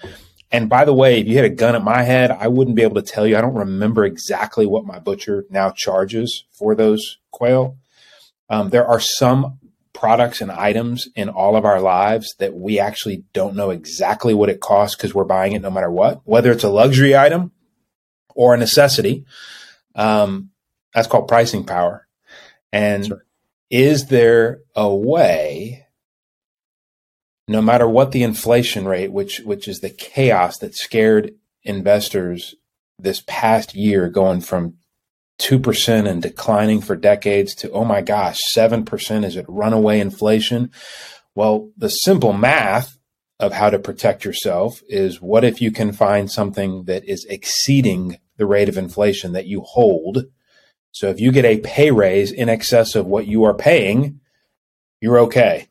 And 0.53 0.69
by 0.69 0.85
the 0.85 0.95
way, 0.95 1.21
if 1.21 1.27
you 1.27 1.37
had 1.37 1.45
a 1.45 1.51
gun 1.51 1.75
at 1.75 1.83
my 1.83 2.03
head, 2.03 2.31
I 2.31 2.49
wouldn't 2.49 2.77
be 2.77 2.83
able 2.83 2.95
to 2.95 3.03
tell 3.03 3.27
you. 3.27 3.37
I 3.37 3.41
don't 3.41 3.55
remember 3.55 4.05
exactly 4.05 4.65
what 4.67 4.87
my 4.87 4.99
butcher 4.99 5.45
now 5.51 5.71
charges 5.71 6.45
for 6.53 6.75
those 6.75 7.19
quail. 7.33 7.77
Um, 8.49 8.71
there 8.71 8.87
are 8.87 9.01
some 9.01 9.59
products 9.93 10.41
and 10.41 10.53
items 10.53 11.09
in 11.17 11.29
all 11.29 11.57
of 11.57 11.65
our 11.65 11.81
lives 11.81 12.35
that 12.39 12.55
we 12.55 12.79
actually 12.79 13.25
don't 13.33 13.57
know 13.57 13.71
exactly 13.71 14.35
what 14.35 14.51
it 14.51 14.61
costs 14.61 14.95
because 14.95 15.15
we're 15.15 15.25
buying 15.25 15.53
it 15.53 15.63
no 15.63 15.71
matter 15.71 15.91
what, 15.91 16.21
whether 16.25 16.53
it's 16.53 16.65
a 16.65 16.69
luxury 16.69 17.17
item 17.17 17.51
or 18.35 18.55
a 18.55 18.59
necessity. 18.59 19.25
Um, 19.95 20.51
that's 20.95 21.09
called 21.09 21.29
pricing 21.29 21.65
power. 21.65 22.07
And 22.73 23.11
right. 23.11 23.21
is 23.71 24.07
there 24.07 24.61
a 24.75 24.95
way, 24.95 25.86
no 27.49 27.63
matter 27.63 27.89
what 27.89 28.13
the 28.13 28.23
inflation 28.23 28.87
rate, 28.87 29.13
which 29.13 29.41
which 29.41 29.69
is 29.69 29.81
the 29.81 29.91
chaos 29.91 30.59
that 30.59 30.75
scared 30.75 31.35
investors 31.63 32.55
this 32.99 33.23
past 33.27 33.75
year, 33.75 34.09
going 34.09 34.41
from 34.41 34.75
two 35.39 35.59
percent 35.59 36.07
and 36.07 36.23
declining 36.23 36.81
for 36.81 36.97
decades 36.97 37.55
to 37.55 37.71
oh 37.71 37.85
my 37.85 38.01
gosh, 38.01 38.39
seven 38.53 38.85
percent 38.85 39.25
is 39.25 39.37
it 39.37 39.45
runaway 39.49 40.01
inflation? 40.01 40.71
Well, 41.35 41.71
the 41.77 41.91
simple 41.91 42.33
math 42.33 42.99
of 43.39 43.53
how 43.53 43.71
to 43.71 43.79
protect 43.79 44.25
yourself 44.25 44.83
is 44.89 45.21
what 45.21 45.45
if 45.45 45.61
you 45.61 45.71
can 45.71 45.93
find 45.93 46.31
something 46.31 46.85
that 46.85 47.05
is 47.05 47.27
exceeding 47.29 48.19
the 48.39 48.47
rate 48.47 48.69
of 48.69 48.79
inflation 48.79 49.33
that 49.33 49.47
you 49.47 49.61
hold. 49.61 50.25
So 50.93 51.11
if 51.11 51.21
you 51.21 51.31
get 51.33 51.45
a 51.45 51.59
pay 51.59 51.91
raise 51.91 52.33
in 52.33 52.49
excess 52.49 52.95
of 52.95 53.07
what 53.07 53.27
you 53.27 53.45
are 53.45 53.55
paying, 53.55 54.21
you're 55.01 55.19
okay. 55.21 55.69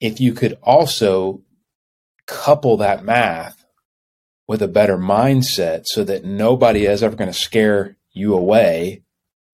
If 0.00 0.20
you 0.20 0.32
could 0.32 0.58
also 0.62 1.42
couple 2.26 2.76
that 2.76 3.04
math 3.04 3.64
with 4.46 4.62
a 4.62 4.68
better 4.68 4.96
mindset 4.96 5.82
so 5.86 6.04
that 6.04 6.24
nobody 6.24 6.86
is 6.86 7.02
ever 7.02 7.16
going 7.16 7.30
to 7.30 7.38
scare 7.38 7.96
you 8.12 8.34
away 8.34 9.02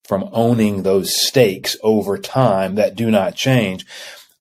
from 0.04 0.28
owning 0.32 0.82
those 0.82 1.16
stakes 1.16 1.76
over 1.82 2.18
time 2.18 2.74
that 2.74 2.94
do 2.94 3.10
not 3.10 3.34
change. 3.34 3.86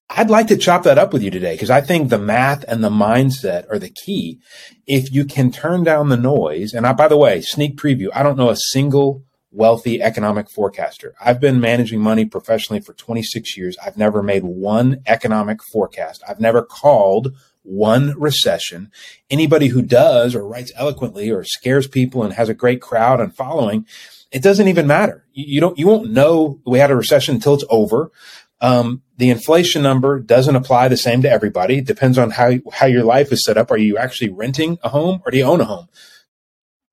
I'd 0.10 0.29
like 0.29 0.48
to 0.48 0.57
chop 0.57 0.83
that 0.83 0.98
up 0.98 1.13
with 1.13 1.24
you 1.24 1.31
today 1.31 1.53
because 1.53 1.69
I 1.69 1.81
think 1.81 2.10
the 2.10 2.19
math 2.19 2.63
and 2.67 2.83
the 2.83 2.89
mindset 2.89 3.65
are 3.72 3.79
the 3.79 3.89
key. 3.89 4.39
If 4.86 5.12
you 5.12 5.25
can 5.25 5.51
turn 5.51 5.83
down 5.83 6.10
the 6.10 6.17
noise, 6.17 6.74
and 6.74 6.86
I, 6.86 6.93
by 6.93 7.07
the 7.07 7.17
way, 7.17 7.41
sneak 7.41 7.77
preview, 7.77 8.10
I 8.13 8.22
don't 8.22 8.38
know 8.38 8.50
a 8.50 8.55
single 8.55 9.24
wealthy 9.53 10.01
economic 10.01 10.50
forecaster. 10.50 11.13
I've 11.24 11.39
been 11.39 11.62
managing 11.62 12.01
money 12.01 12.25
professionally 12.25 12.81
for 12.81 12.93
26 12.93 13.55
years. 13.55 13.77
I've 13.86 13.98
never 13.98 14.24
made 14.24 14.43
one 14.43 15.01
economic 15.05 15.63
forecast. 15.63 16.24
I've 16.27 16.39
never 16.39 16.63
called 16.63 17.33
one 17.62 18.13
recession. 18.17 18.91
Anybody 19.29 19.67
who 19.67 19.81
does 19.81 20.36
or 20.36 20.45
writes 20.45 20.72
eloquently 20.75 21.29
or 21.29 21.43
scares 21.43 21.88
people 21.88 22.24
and 22.24 22.33
has 22.33 22.50
a 22.50 22.53
great 22.53 22.81
crowd 22.81 23.22
and 23.22 23.33
following, 23.36 23.86
it 24.31 24.41
doesn't 24.41 24.67
even 24.67 24.88
matter. 24.88 25.25
You, 25.33 25.62
don't, 25.62 25.77
you 25.77 25.88
won't 25.88 26.12
know 26.12 26.60
we 26.65 26.79
had 26.79 26.91
a 26.91 26.95
recession 26.95 27.36
until 27.36 27.53
it's 27.53 27.65
over. 27.69 28.12
Um, 28.60 29.03
the 29.17 29.29
inflation 29.29 29.83
number 29.83 30.19
doesn't 30.19 30.55
apply 30.55 30.88
the 30.88 30.98
same 30.98 31.22
to 31.22 31.29
everybody. 31.29 31.77
It 31.77 31.86
depends 31.86 32.17
on 32.17 32.31
how, 32.31 32.53
how 32.72 32.88
your 32.88 33.03
life 33.03 33.31
is 33.31 33.43
set 33.45 33.57
up. 33.57 33.72
Are 33.72 33.77
you 33.77 33.98
actually 33.98 34.29
renting 34.29 34.79
a 34.83 34.89
home 34.89 35.22
or 35.25 35.31
do 35.31 35.38
you 35.38 35.43
own 35.43 35.62
a 35.62 35.65
home? 35.65 35.88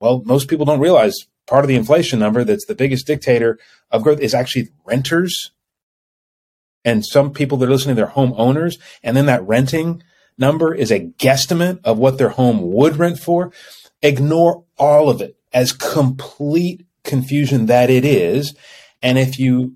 Well, 0.01 0.23
most 0.25 0.49
people 0.49 0.67
don't 0.67 0.81
realize 0.81 1.15
part 1.51 1.65
of 1.65 1.69
the 1.69 1.75
inflation 1.75 2.21
number 2.21 2.45
that's 2.45 2.67
the 2.67 2.77
biggest 2.77 3.09
dictator 3.09 3.59
of 3.91 4.05
growth 4.05 4.21
is 4.21 4.35
actually 4.35 4.69
renters. 4.85 5.51
And 6.85 7.05
some 7.05 7.33
people 7.33 7.59
that 7.59 7.69
are 7.69 7.73
listening, 7.73 7.97
they're 7.97 8.07
homeowners. 8.07 8.79
And 9.03 9.17
then 9.17 9.27
that 9.27 9.47
renting 9.47 10.03
number 10.39 10.73
is 10.73 10.93
a 10.93 11.01
guesstimate 11.01 11.81
of 11.83 11.99
what 11.99 12.19
their 12.19 12.29
home 12.29 12.71
would 12.71 12.97
rent 12.97 13.19
for. 13.19 13.53
Ignore 14.01 14.65
all 14.79 15.11
of 15.11 15.21
it 15.21 15.37
as 15.53 15.73
complete 15.73 16.87
confusion 17.03 17.67
that 17.67 17.91
it 17.91 18.05
is. 18.05 18.55
And 19.03 19.19
if 19.19 19.39
you 19.41 19.75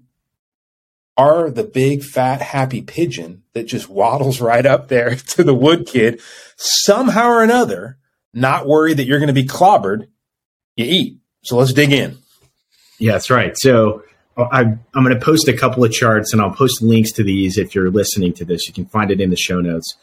are 1.17 1.51
the 1.51 1.65
big 1.65 2.05
fat 2.05 2.41
happy 2.41 2.83
pigeon 2.83 3.43
that 3.53 3.65
just 3.65 3.89
waddles 3.89 4.41
right 4.51 4.65
up 4.65 4.87
there 4.87 5.15
to 5.31 5.43
the 5.43 5.55
wood 5.55 5.89
kid, 5.89 6.21
somehow 6.57 7.27
or 7.27 7.43
another, 7.43 7.99
not 8.33 8.69
worried 8.69 8.99
that 8.99 9.07
you're 9.07 9.19
going 9.19 9.27
to 9.27 9.33
be 9.35 9.45
clobbered, 9.45 10.07
you 10.77 10.85
eat. 10.87 11.19
So 11.45 11.57
let's 11.57 11.73
dig 11.73 11.93
in. 11.93 12.19
Yeah, 12.99 13.13
that's 13.13 13.31
right. 13.31 13.57
So 13.57 14.03
uh, 14.37 14.49
I, 14.51 14.61
am 14.63 14.81
going 14.95 15.11
to 15.11 15.21
post 15.21 15.49
a 15.49 15.53
couple 15.53 15.85
of 15.85 15.93
charts 15.93 16.33
and 16.33 16.41
I'll 16.41 16.53
post 16.53 16.83
links 16.83 17.13
to 17.13 17.23
these 17.23 17.59
if 17.59 17.75
you're 17.75 17.91
listening 17.91 18.33
to 18.35 18.45
this. 18.45 18.67
You 18.67 18.75
can 18.75 18.87
find 18.87 19.11
it 19.11 19.21
in 19.21 19.31
the 19.31 19.37
show 19.37 19.61
notes. 19.61 19.97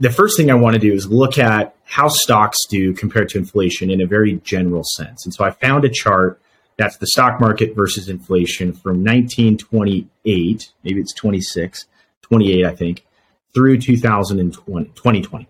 The 0.00 0.10
first 0.10 0.36
thing 0.36 0.50
I 0.50 0.54
want 0.54 0.74
to 0.74 0.80
do 0.80 0.92
is 0.92 1.06
look 1.06 1.38
at 1.38 1.74
how 1.84 2.08
stocks 2.08 2.58
do 2.68 2.94
compared 2.94 3.28
to 3.30 3.38
inflation 3.38 3.90
in 3.90 4.00
a 4.00 4.06
very 4.06 4.34
general 4.44 4.82
sense. 4.96 5.24
And 5.24 5.34
so 5.34 5.44
I 5.44 5.50
found 5.50 5.84
a 5.84 5.90
chart 5.90 6.40
that's 6.80 6.96
the 6.96 7.06
stock 7.08 7.40
market 7.40 7.76
versus 7.76 8.08
inflation 8.08 8.72
from 8.72 9.04
1928, 9.04 10.72
maybe 10.82 10.98
it's 10.98 11.12
26, 11.12 11.84
28, 12.22 12.64
I 12.64 12.74
think, 12.74 13.04
through 13.52 13.78
2020. 13.78 14.86
2020. 14.94 15.46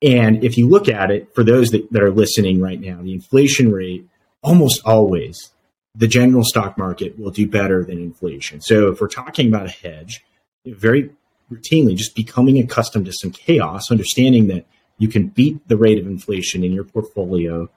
And 0.00 0.42
if 0.42 0.56
you 0.56 0.66
look 0.66 0.88
at 0.88 1.10
it, 1.10 1.34
for 1.34 1.44
those 1.44 1.68
that, 1.72 1.92
that 1.92 2.02
are 2.02 2.10
listening 2.10 2.62
right 2.62 2.80
now, 2.80 3.02
the 3.02 3.12
inflation 3.12 3.70
rate 3.70 4.08
almost 4.42 4.82
always 4.84 5.50
the 5.94 6.06
general 6.06 6.44
stock 6.44 6.78
market 6.78 7.18
will 7.18 7.30
do 7.30 7.46
better 7.46 7.84
than 7.84 7.98
inflation. 7.98 8.60
So 8.60 8.88
if 8.88 9.00
we're 9.00 9.08
talking 9.08 9.48
about 9.48 9.66
a 9.66 9.70
hedge, 9.70 10.24
very 10.64 11.10
routinely 11.50 11.96
just 11.96 12.14
becoming 12.14 12.58
accustomed 12.58 13.06
to 13.06 13.12
some 13.12 13.32
chaos, 13.32 13.90
understanding 13.90 14.46
that 14.48 14.66
you 14.98 15.08
can 15.08 15.28
beat 15.28 15.66
the 15.66 15.76
rate 15.76 15.98
of 15.98 16.06
inflation 16.06 16.62
in 16.62 16.72
your 16.72 16.84
portfolio 16.84 17.68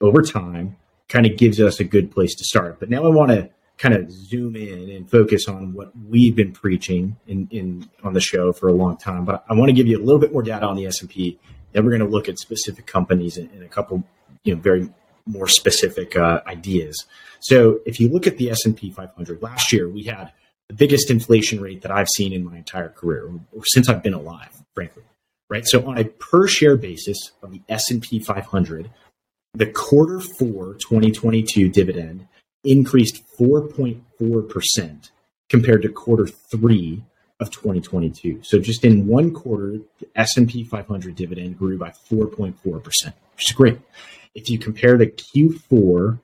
over 0.00 0.22
time 0.22 0.76
kind 1.08 1.26
of 1.26 1.36
gives 1.36 1.60
us 1.60 1.80
a 1.80 1.84
good 1.84 2.10
place 2.10 2.34
to 2.34 2.44
start. 2.44 2.80
But 2.80 2.90
now 2.90 3.04
I 3.04 3.08
want 3.08 3.30
to 3.30 3.50
kind 3.78 3.94
of 3.94 4.10
zoom 4.10 4.56
in 4.56 4.90
and 4.90 5.10
focus 5.10 5.48
on 5.48 5.72
what 5.72 5.92
we've 6.08 6.36
been 6.36 6.52
preaching 6.52 7.16
in, 7.26 7.48
in 7.50 7.88
on 8.02 8.12
the 8.12 8.20
show 8.20 8.52
for 8.52 8.68
a 8.68 8.72
long 8.72 8.96
time. 8.96 9.24
But 9.24 9.44
I 9.48 9.54
want 9.54 9.68
to 9.68 9.72
give 9.72 9.86
you 9.86 9.98
a 9.98 10.04
little 10.04 10.20
bit 10.20 10.32
more 10.32 10.42
data 10.42 10.66
on 10.66 10.76
the 10.76 10.86
S&P. 10.86 11.38
Then 11.72 11.84
we're 11.84 11.90
going 11.90 12.08
to 12.08 12.08
look 12.08 12.28
at 12.28 12.38
specific 12.38 12.86
companies 12.86 13.36
and, 13.36 13.50
and 13.50 13.62
a 13.62 13.68
couple, 13.68 14.04
you 14.44 14.54
know, 14.54 14.60
very 14.60 14.90
more 15.26 15.48
specific 15.48 16.16
uh, 16.16 16.40
ideas. 16.46 16.96
So 17.40 17.80
if 17.86 18.00
you 18.00 18.08
look 18.08 18.26
at 18.26 18.38
the 18.38 18.50
S&P 18.50 18.90
500, 18.90 19.42
last 19.42 19.72
year 19.72 19.88
we 19.88 20.04
had 20.04 20.32
the 20.68 20.74
biggest 20.74 21.10
inflation 21.10 21.60
rate 21.60 21.82
that 21.82 21.90
I've 21.90 22.08
seen 22.08 22.32
in 22.32 22.44
my 22.44 22.56
entire 22.56 22.88
career, 22.88 23.30
or 23.52 23.62
since 23.66 23.88
I've 23.88 24.02
been 24.02 24.14
alive, 24.14 24.50
frankly. 24.74 25.02
Right. 25.50 25.64
So 25.66 25.86
on 25.86 25.98
a 25.98 26.04
per 26.04 26.48
share 26.48 26.76
basis 26.76 27.32
of 27.42 27.52
the 27.52 27.60
S&P 27.68 28.18
500, 28.18 28.90
the 29.52 29.66
quarter 29.66 30.20
four 30.38 30.74
2022 30.74 31.68
dividend 31.68 32.26
increased 32.64 33.22
4.4% 33.38 35.10
compared 35.50 35.82
to 35.82 35.90
quarter 35.90 36.26
three 36.26 37.04
of 37.40 37.50
2022. 37.50 38.40
So 38.42 38.58
just 38.58 38.84
in 38.84 39.06
one 39.06 39.32
quarter, 39.32 39.78
the 39.98 40.08
S&P 40.16 40.64
500 40.64 41.14
dividend 41.14 41.58
grew 41.58 41.78
by 41.78 41.90
4.4%, 41.90 42.54
which 42.82 43.50
is 43.50 43.54
great. 43.54 43.78
If 44.34 44.50
you 44.50 44.58
compare 44.58 44.96
the 44.96 45.06
Q4 45.06 46.18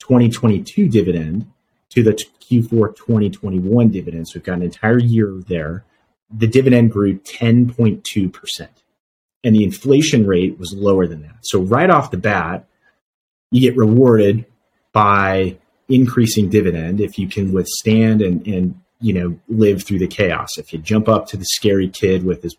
2022 0.00 0.88
dividend 0.88 1.50
to 1.90 2.02
the 2.02 2.12
Q4 2.12 2.96
2021 2.96 3.88
dividend, 3.88 4.28
so 4.28 4.32
we've 4.38 4.44
got 4.44 4.56
an 4.56 4.62
entire 4.62 4.98
year 4.98 5.32
there, 5.46 5.84
the 6.36 6.46
dividend 6.46 6.90
grew 6.90 7.18
10.2%. 7.18 8.68
And 9.44 9.54
the 9.54 9.62
inflation 9.62 10.26
rate 10.26 10.58
was 10.58 10.72
lower 10.72 11.06
than 11.06 11.22
that. 11.22 11.36
So 11.42 11.60
right 11.60 11.90
off 11.90 12.10
the 12.10 12.16
bat, 12.16 12.66
you 13.50 13.60
get 13.60 13.76
rewarded 13.76 14.46
by 14.92 15.58
increasing 15.88 16.48
dividend 16.48 17.00
if 17.00 17.18
you 17.18 17.28
can 17.28 17.52
withstand 17.52 18.22
and, 18.22 18.46
and 18.46 18.80
you 19.00 19.12
know 19.12 19.38
live 19.48 19.82
through 19.82 19.98
the 19.98 20.06
chaos. 20.06 20.48
If 20.56 20.72
you 20.72 20.78
jump 20.78 21.08
up 21.08 21.26
to 21.28 21.36
the 21.36 21.44
scary 21.44 21.88
kid 21.88 22.24
with 22.24 22.42
his 22.42 22.56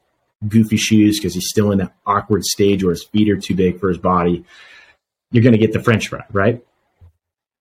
goofy 0.47 0.77
shoes 0.77 1.19
because 1.19 1.33
he's 1.33 1.49
still 1.49 1.71
in 1.71 1.79
that 1.79 1.95
awkward 2.05 2.43
stage 2.43 2.83
where 2.83 2.93
his 2.93 3.03
feet 3.03 3.29
are 3.29 3.37
too 3.37 3.55
big 3.55 3.79
for 3.79 3.89
his 3.89 3.97
body, 3.97 4.45
you're 5.31 5.43
going 5.43 5.53
to 5.53 5.59
get 5.59 5.73
the 5.73 5.83
French 5.83 6.07
fry, 6.07 6.23
right? 6.31 6.63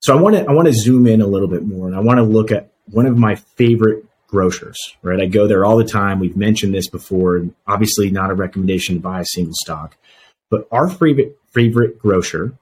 So 0.01 0.17
I 0.17 0.21
want 0.21 0.37
to 0.37 0.45
I 0.45 0.53
want 0.53 0.67
to 0.67 0.73
zoom 0.75 1.07
in 1.07 1.21
a 1.21 1.27
little 1.27 1.49
bit 1.49 1.65
more, 1.65 1.87
and 1.87 1.97
I 1.97 2.01
want 2.01 2.19
to 2.19 2.25
look 2.25 2.53
at 2.53 2.71
one 2.91 3.07
of 3.07 3.17
my 3.17 3.37
favorite 3.37 4.05
grocers. 4.27 4.77
Right, 5.03 5.21
I 5.21 5.27
go 5.27 5.47
there 5.47 5.65
all 5.65 5.77
the 5.77 5.85
time. 5.85 6.21
We've 6.21 6.37
mentioned 6.37 6.75
this 6.75 6.89
before. 6.89 7.47
Obviously, 7.67 8.11
not 8.11 8.31
a 8.31 8.35
recommendation 8.35 8.97
to 8.97 9.01
buy 9.01 9.21
a 9.21 9.25
single 9.25 9.55
stock, 9.57 9.97
but 10.51 10.69
our 10.71 10.91
favorite 10.91 11.39
favorite 11.53 11.99
grocer, 11.99 12.53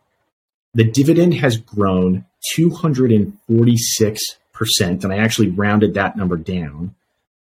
the 0.74 0.84
dividend 0.84 1.34
has 1.34 1.56
grown 1.56 2.26
246 2.54 4.22
percent, 4.52 5.02
and 5.02 5.12
I 5.12 5.18
actually 5.18 5.48
rounded 5.48 5.94
that 5.94 6.16
number 6.16 6.36
down 6.36 6.94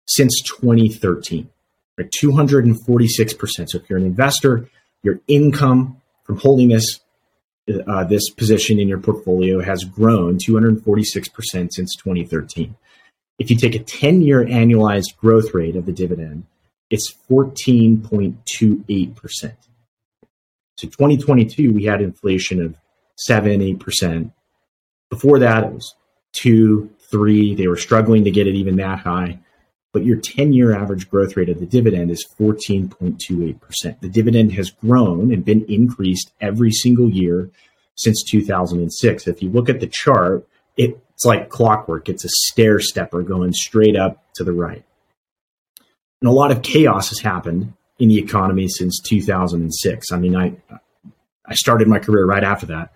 since 0.07 0.41
2013. 0.41 1.49
Right, 1.97 2.11
246 2.11 3.33
percent. 3.35 3.69
So 3.69 3.77
if 3.77 3.89
you're 3.89 3.99
an 3.99 4.05
investor, 4.05 4.67
your 5.03 5.19
income 5.27 6.01
from 6.23 6.39
holding 6.39 6.69
this 6.69 6.99
uh, 7.87 8.03
this 8.03 8.29
position 8.29 8.79
in 8.79 8.87
your 8.87 8.99
portfolio 8.99 9.59
has 9.61 9.83
grown 9.83 10.37
246% 10.37 11.71
since 11.71 11.95
2013. 11.95 12.75
If 13.37 13.49
you 13.49 13.57
take 13.57 13.75
a 13.75 13.79
10 13.79 14.21
year 14.21 14.45
annualized 14.45 15.17
growth 15.17 15.53
rate 15.53 15.75
of 15.75 15.85
the 15.85 15.91
dividend, 15.91 16.45
it's 16.89 17.13
14.28%. 17.29 19.55
So 20.77 20.87
2022, 20.87 21.73
we 21.73 21.83
had 21.85 22.01
inflation 22.01 22.61
of 22.61 22.75
7, 23.17 23.59
8%. 23.59 24.31
Before 25.09 25.39
that, 25.39 25.63
it 25.63 25.71
was 25.71 25.95
2, 26.33 26.89
3. 27.09 27.55
They 27.55 27.67
were 27.67 27.77
struggling 27.77 28.25
to 28.25 28.31
get 28.31 28.47
it 28.47 28.55
even 28.55 28.75
that 28.77 28.99
high 28.99 29.39
but 29.95 30.03
your 30.03 30.17
10 30.17 30.51
year 30.51 30.75
average 30.75 31.09
growth 31.09 31.37
rate 31.37 31.47
of 31.47 31.61
the 31.61 31.65
dividend 31.65 32.11
is 32.11 32.27
14.28%. 32.37 34.01
The 34.01 34.09
dividend 34.09 34.51
has 34.51 34.69
grown 34.69 35.31
and 35.31 35.45
been 35.45 35.63
increased 35.69 36.33
every 36.41 36.71
single 36.71 37.09
year 37.09 37.49
since 37.95 38.21
2006. 38.29 39.25
If 39.25 39.41
you 39.41 39.49
look 39.49 39.69
at 39.69 39.79
the 39.79 39.87
chart, 39.87 40.45
it's 40.75 41.23
like 41.23 41.47
clockwork. 41.47 42.09
It's 42.09 42.25
a 42.25 42.29
stair 42.29 42.81
stepper 42.81 43.21
going 43.21 43.53
straight 43.53 43.95
up 43.95 44.21
to 44.33 44.43
the 44.43 44.51
right. 44.51 44.83
And 46.21 46.29
a 46.29 46.33
lot 46.33 46.51
of 46.51 46.61
chaos 46.61 47.07
has 47.07 47.19
happened 47.19 47.71
in 47.97 48.09
the 48.09 48.19
economy 48.19 48.67
since 48.67 48.99
2006. 48.99 50.11
I 50.11 50.17
mean, 50.17 50.35
I 50.35 50.57
I 51.45 51.53
started 51.53 51.87
my 51.87 51.99
career 51.99 52.25
right 52.25 52.43
after 52.43 52.65
that, 52.65 52.91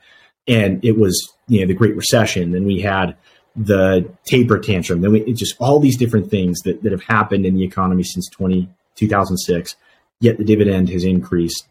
and 0.50 0.84
it 0.84 0.98
was 0.98 1.32
you 1.48 1.62
know 1.62 1.68
the 1.68 1.74
Great 1.74 1.96
Recession. 1.96 2.52
Then 2.52 2.66
we 2.66 2.82
had 2.82 3.16
the 3.60 4.10
taper 4.24 4.58
tantrum. 4.58 5.02
Then 5.02 5.12
we 5.12 5.34
just 5.34 5.56
all 5.60 5.80
these 5.80 5.98
different 5.98 6.32
things 6.32 6.62
that, 6.62 6.82
that 6.82 6.94
have 6.94 7.04
happened 7.04 7.46
in 7.46 7.56
the 7.56 7.64
economy 7.64 8.04
since 8.04 8.28
20, 8.30 8.70
2006. 8.96 9.76
Yet 10.22 10.38
the 10.38 10.46
dividend 10.46 10.90
has 10.90 11.04
increased 11.04 11.68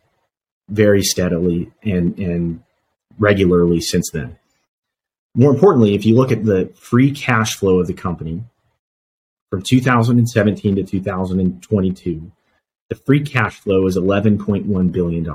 very 0.68 1.02
steadily 1.02 1.72
and 1.82 2.18
and 2.18 2.62
regularly 3.18 3.80
since 3.80 4.10
then. 4.12 4.38
More 5.34 5.52
importantly, 5.52 5.94
if 5.94 6.04
you 6.04 6.14
look 6.14 6.30
at 6.30 6.44
the 6.44 6.70
free 6.74 7.10
cash 7.10 7.56
flow 7.56 7.80
of 7.80 7.86
the 7.86 7.94
company 7.94 8.42
from 9.50 9.62
2017 9.62 10.76
to 10.76 10.82
2022, 10.82 12.32
the 12.90 12.94
free 12.94 13.20
cash 13.20 13.60
flow 13.60 13.86
is 13.86 13.96
$11.1 13.96 14.92
billion. 14.92 15.26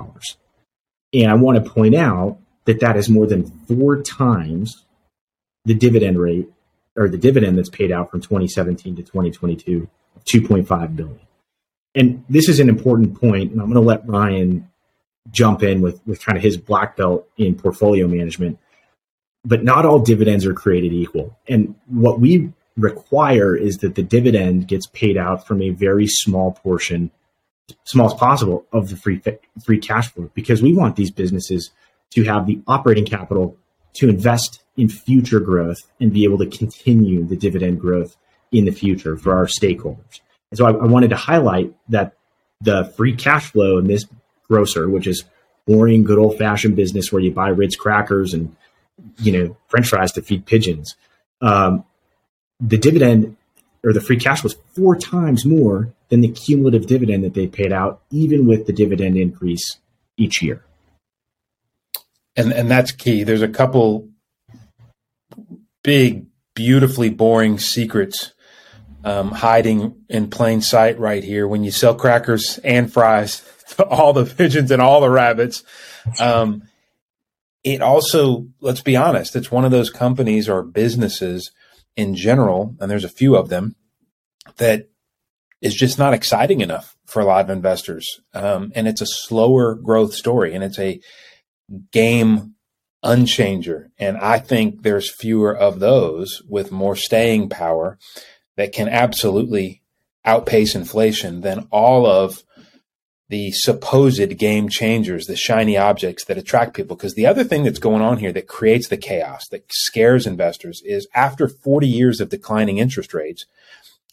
And 1.14 1.32
I 1.32 1.36
want 1.36 1.64
to 1.64 1.70
point 1.70 1.96
out 1.96 2.38
that 2.66 2.80
that 2.80 2.98
is 2.98 3.10
more 3.10 3.28
than 3.28 3.46
four 3.46 4.02
times 4.02 4.84
the 5.66 5.74
dividend 5.74 6.20
rate 6.20 6.50
or 6.96 7.10
the 7.10 7.18
dividend 7.18 7.58
that's 7.58 7.70
paid 7.70 7.92
out 7.92 8.12
from 8.12 8.22
2017 8.22 8.96
to 8.98 9.02
2022 9.02 9.88
of 10.16 10.24
2.5 10.26 10.96
billion. 10.96 11.20
And 11.96 12.24
this 12.30 12.50
is 12.50 12.60
an 12.60 12.70
important 12.70 13.20
point. 13.20 13.52
and 13.52 13.62
I'm 13.62 13.72
going 13.72 13.76
to 13.76 13.88
let 13.88 14.08
Ryan 14.08 14.70
jump 15.32 15.64
in 15.64 15.82
with 15.82 16.02
with 16.06 16.24
kind 16.24 16.38
of 16.38 16.44
his 16.44 16.58
black 16.58 16.98
belt 16.98 17.28
in 17.38 17.56
portfolio 17.56 18.08
management. 18.08 18.60
But 19.46 19.64
not 19.64 19.86
all 19.86 20.00
dividends 20.00 20.46
are 20.46 20.54
created 20.54 20.94
equal. 20.94 21.38
And 21.48 21.76
what 21.88 22.20
we 22.20 22.52
require 22.78 23.56
is 23.56 23.78
that 23.78 23.96
the 23.96 24.04
dividend 24.04 24.68
gets 24.68 24.88
paid 24.88 25.18
out 25.18 25.46
from 25.46 25.62
a 25.62 25.70
very 25.70 26.08
small 26.08 26.54
portion, 26.54 27.12
small 27.84 28.08
as 28.08 28.14
possible, 28.14 28.66
of 28.72 28.90
the 28.90 28.96
free 28.96 29.22
free 29.64 29.80
cash 29.80 30.12
flow 30.12 30.32
because 30.34 30.62
we 30.62 30.74
want 30.74 30.96
these 30.96 31.12
businesses 31.12 31.72
to 32.12 32.24
have 32.24 32.46
the 32.46 32.62
operating 32.68 33.06
capital 33.06 33.58
to 33.94 34.10
invest 34.10 34.63
in 34.78 34.90
future 34.90 35.40
growth 35.40 35.78
and 36.00 36.14
be 36.14 36.24
able 36.24 36.38
to 36.40 36.48
continue 36.48 37.24
the 37.24 37.36
dividend 37.36 37.80
growth 37.80 38.16
in 38.52 38.66
the 38.66 38.72
future 38.72 39.18
for 39.18 39.36
our 39.36 39.46
stakeholders. 39.46 40.22
And 40.52 40.58
so 40.58 40.66
I, 40.66 40.72
I 40.72 40.86
wanted 40.86 41.10
to 41.10 41.16
highlight 41.16 41.74
that 41.90 42.14
the 42.62 42.86
free 42.96 43.16
cash 43.16 43.52
flow 43.52 43.78
in 43.78 43.88
this 43.88 44.06
grocer, 44.48 44.90
which 44.90 45.08
is 45.08 45.24
boring, 45.66 46.04
good 46.04 46.18
old 46.18 46.38
fashioned 46.38 46.76
business 46.76 47.12
where 47.12 47.22
you 47.22 47.32
buy 47.32 47.50
Ritz 47.50 47.76
crackers 47.76 48.34
and 48.34 48.56
you 49.18 49.32
know 49.32 49.58
French 49.68 49.88
fries 49.88 50.12
to 50.14 50.22
feed 50.22 50.46
pigeons. 50.46 50.96
Um, 51.42 51.86
the 52.60 52.78
dividend 52.78 53.36
or 53.84 53.94
the 53.94 54.02
free 54.02 54.18
cash 54.18 54.44
was 54.44 54.56
four 54.76 54.96
times 54.96 55.46
more 55.46 55.94
than 56.10 56.22
the 56.22 56.30
cumulative 56.30 56.86
dividend 56.86 57.24
that 57.24 57.34
they 57.34 57.48
paid 57.48 57.74
out, 57.74 58.02
even 58.12 58.48
with 58.48 58.66
the 58.66 58.74
dividend 58.74 59.18
increase 59.18 59.78
each 60.18 60.42
year. 60.42 60.64
And 62.36 62.52
and 62.52 62.70
that's 62.70 62.92
key. 62.92 63.24
There's 63.24 63.42
a 63.42 63.48
couple 63.48 64.08
big, 65.84 66.26
beautifully 66.56 67.10
boring 67.10 67.60
secrets 67.60 68.34
um, 69.04 69.32
hiding 69.32 70.04
in 70.10 70.30
plain 70.30 70.62
sight 70.62 70.98
right 70.98 71.24
here 71.24 71.48
when 71.48 71.64
you 71.64 71.72
sell 71.72 71.96
crackers 71.96 72.58
and 72.60 72.92
fries 72.92 73.44
to 73.76 73.86
all 73.86 74.14
the 74.14 74.26
pigeons 74.26 74.72
and 74.72 74.82
all 74.82 75.02
the 75.02 75.10
rabbits. 75.10 75.64
Um, 76.20 76.64
it 77.64 77.82
also, 77.82 78.48
let's 78.60 78.82
be 78.82 78.96
honest, 78.96 79.36
it's 79.36 79.52
one 79.52 79.66
of 79.66 79.72
those 79.72 79.90
companies 79.90 80.50
or 80.50 80.64
businesses 80.64 81.52
in 81.96 82.16
general, 82.16 82.76
and 82.80 82.90
there's 82.90 83.06
a 83.06 83.10
few 83.10 83.36
of 83.36 83.50
them 83.50 83.76
that 84.58 84.90
is 85.62 85.74
just 85.74 85.98
not 85.98 86.14
exciting 86.14 86.60
enough 86.60 86.98
for 87.06 87.22
a 87.22 87.26
lot 87.26 87.46
of 87.46 87.50
investors. 87.50 88.20
Um, 88.34 88.72
and 88.76 88.88
it's 88.88 89.02
a 89.02 89.06
slower 89.06 89.76
growth 89.76 90.14
story 90.14 90.54
and 90.54 90.64
it's 90.64 90.80
a 90.80 91.00
game 91.92 92.53
unchanger. 93.04 93.90
And 93.98 94.18
I 94.18 94.40
think 94.40 94.84
there's 94.84 95.14
fewer 95.14 95.56
of 95.56 95.80
those 95.80 96.42
with 96.48 96.72
more 96.72 96.96
staying 96.96 97.50
power 97.50 97.98
that 98.56 98.72
can 98.72 98.88
absolutely 98.88 99.82
outpace 100.26 100.76
inflation 100.76 101.42
than 101.42 101.68
all 101.72 102.06
of 102.06 102.44
the 103.30 103.52
supposed 103.52 104.38
game 104.38 104.70
changers, 104.70 105.26
the 105.26 105.36
shiny 105.36 105.78
objects 105.78 106.26
that 106.26 106.38
attract 106.38 106.76
people. 106.76 106.96
Because 106.96 107.16
the 107.16 107.26
other 107.26 107.44
thing 107.44 107.64
that's 107.64 107.80
going 107.80 108.02
on 108.02 108.18
here 108.20 108.32
that 108.32 108.48
creates 108.48 108.88
the 108.88 108.98
chaos, 108.98 109.48
that 109.50 109.66
scares 109.72 110.28
investors, 110.28 110.82
is 110.86 111.08
after 111.16 111.48
40 111.48 111.88
years 111.88 112.22
of 112.22 112.30
declining 112.30 112.78
interest 112.78 113.14
rates, 113.14 113.46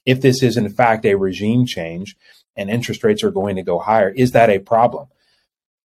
if 0.06 0.20
this 0.20 0.42
is 0.42 0.56
in 0.56 0.68
fact 0.70 1.04
a 1.04 1.14
regime 1.14 1.66
change 1.66 2.16
and 2.56 2.70
interest 2.70 3.04
rates 3.04 3.22
are 3.22 3.30
going 3.30 3.56
to 3.56 3.62
go 3.62 3.78
higher, 3.78 4.08
is 4.10 4.32
that 4.32 4.50
a 4.50 4.58
problem? 4.58 5.08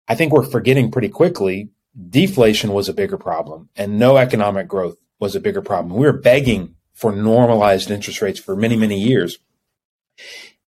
I 0.09 0.17
think 0.17 0.33
we're 0.33 0.45
forgetting 0.45 0.91
pretty 0.91 1.09
quickly 1.09 1.69
deflation 2.09 2.73
was 2.73 2.89
a 2.89 2.95
bigger 2.95 3.19
problem 3.19 3.69
and 3.77 3.99
no 3.99 4.17
economic 4.17 4.69
growth 4.69 4.97
was 5.19 5.35
a 5.35 5.41
bigger 5.41 5.63
problem. 5.63 5.95
We 5.95 6.07
were 6.07 6.13
begging 6.13 6.77
for 6.95 7.13
normalized 7.13 7.91
interest 7.91 8.23
rates 8.23 8.39
for 8.39 8.57
many, 8.57 8.77
many 8.77 8.99
years. 8.99 9.39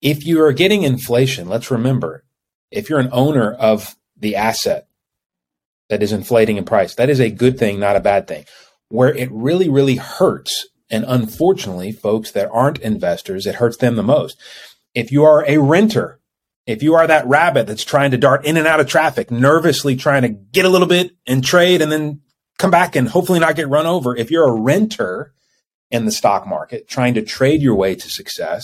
If 0.01 0.25
you 0.25 0.41
are 0.43 0.53
getting 0.53 0.83
inflation, 0.83 1.49
let's 1.49 1.71
remember 1.71 2.23
if 2.71 2.89
you're 2.89 2.99
an 2.99 3.09
owner 3.11 3.51
of 3.51 3.95
the 4.17 4.35
asset 4.35 4.87
that 5.89 6.01
is 6.01 6.13
inflating 6.13 6.57
in 6.57 6.63
price, 6.63 6.95
that 6.95 7.09
is 7.09 7.19
a 7.19 7.29
good 7.29 7.59
thing, 7.59 7.79
not 7.79 7.97
a 7.97 8.01
bad 8.01 8.27
thing. 8.27 8.45
Where 8.87 9.13
it 9.13 9.29
really, 9.31 9.67
really 9.67 9.97
hurts, 9.97 10.67
and 10.89 11.05
unfortunately, 11.07 11.91
folks 11.91 12.31
that 12.31 12.49
aren't 12.51 12.79
investors, 12.79 13.45
it 13.45 13.55
hurts 13.55 13.77
them 13.77 13.95
the 13.95 14.03
most. 14.03 14.37
If 14.93 15.11
you 15.11 15.23
are 15.23 15.45
a 15.47 15.57
renter, 15.57 16.19
if 16.65 16.83
you 16.83 16.93
are 16.95 17.07
that 17.07 17.27
rabbit 17.27 17.67
that's 17.67 17.83
trying 17.83 18.11
to 18.11 18.17
dart 18.17 18.45
in 18.45 18.57
and 18.57 18.67
out 18.67 18.79
of 18.79 18.87
traffic, 18.87 19.31
nervously 19.31 19.95
trying 19.95 20.21
to 20.21 20.29
get 20.29 20.65
a 20.65 20.69
little 20.69 20.87
bit 20.87 21.15
and 21.25 21.43
trade 21.43 21.81
and 21.81 21.91
then 21.91 22.21
come 22.57 22.71
back 22.71 22.95
and 22.95 23.09
hopefully 23.09 23.39
not 23.39 23.55
get 23.55 23.69
run 23.69 23.87
over, 23.87 24.15
if 24.15 24.29
you're 24.29 24.47
a 24.47 24.61
renter 24.61 25.33
in 25.89 26.05
the 26.05 26.11
stock 26.11 26.47
market 26.47 26.87
trying 26.87 27.15
to 27.15 27.21
trade 27.21 27.61
your 27.61 27.75
way 27.75 27.95
to 27.95 28.09
success, 28.09 28.63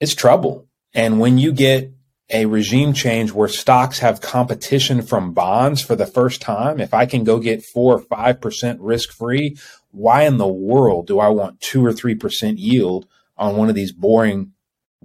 it's 0.00 0.14
trouble. 0.14 0.66
And 0.94 1.20
when 1.20 1.38
you 1.38 1.52
get 1.52 1.92
a 2.30 2.46
regime 2.46 2.92
change 2.92 3.32
where 3.32 3.48
stocks 3.48 4.00
have 4.00 4.20
competition 4.20 5.02
from 5.02 5.32
bonds 5.32 5.80
for 5.80 5.96
the 5.96 6.06
first 6.06 6.40
time, 6.40 6.80
if 6.80 6.92
I 6.92 7.06
can 7.06 7.24
go 7.24 7.38
get 7.38 7.64
four 7.64 7.96
or 7.96 8.02
5% 8.02 8.76
risk 8.80 9.12
free, 9.12 9.56
why 9.90 10.22
in 10.24 10.36
the 10.36 10.48
world 10.48 11.06
do 11.06 11.18
I 11.18 11.28
want 11.28 11.60
two 11.60 11.84
or 11.84 11.92
3% 11.92 12.54
yield 12.56 13.06
on 13.36 13.56
one 13.56 13.68
of 13.68 13.74
these 13.74 13.92
boring 13.92 14.52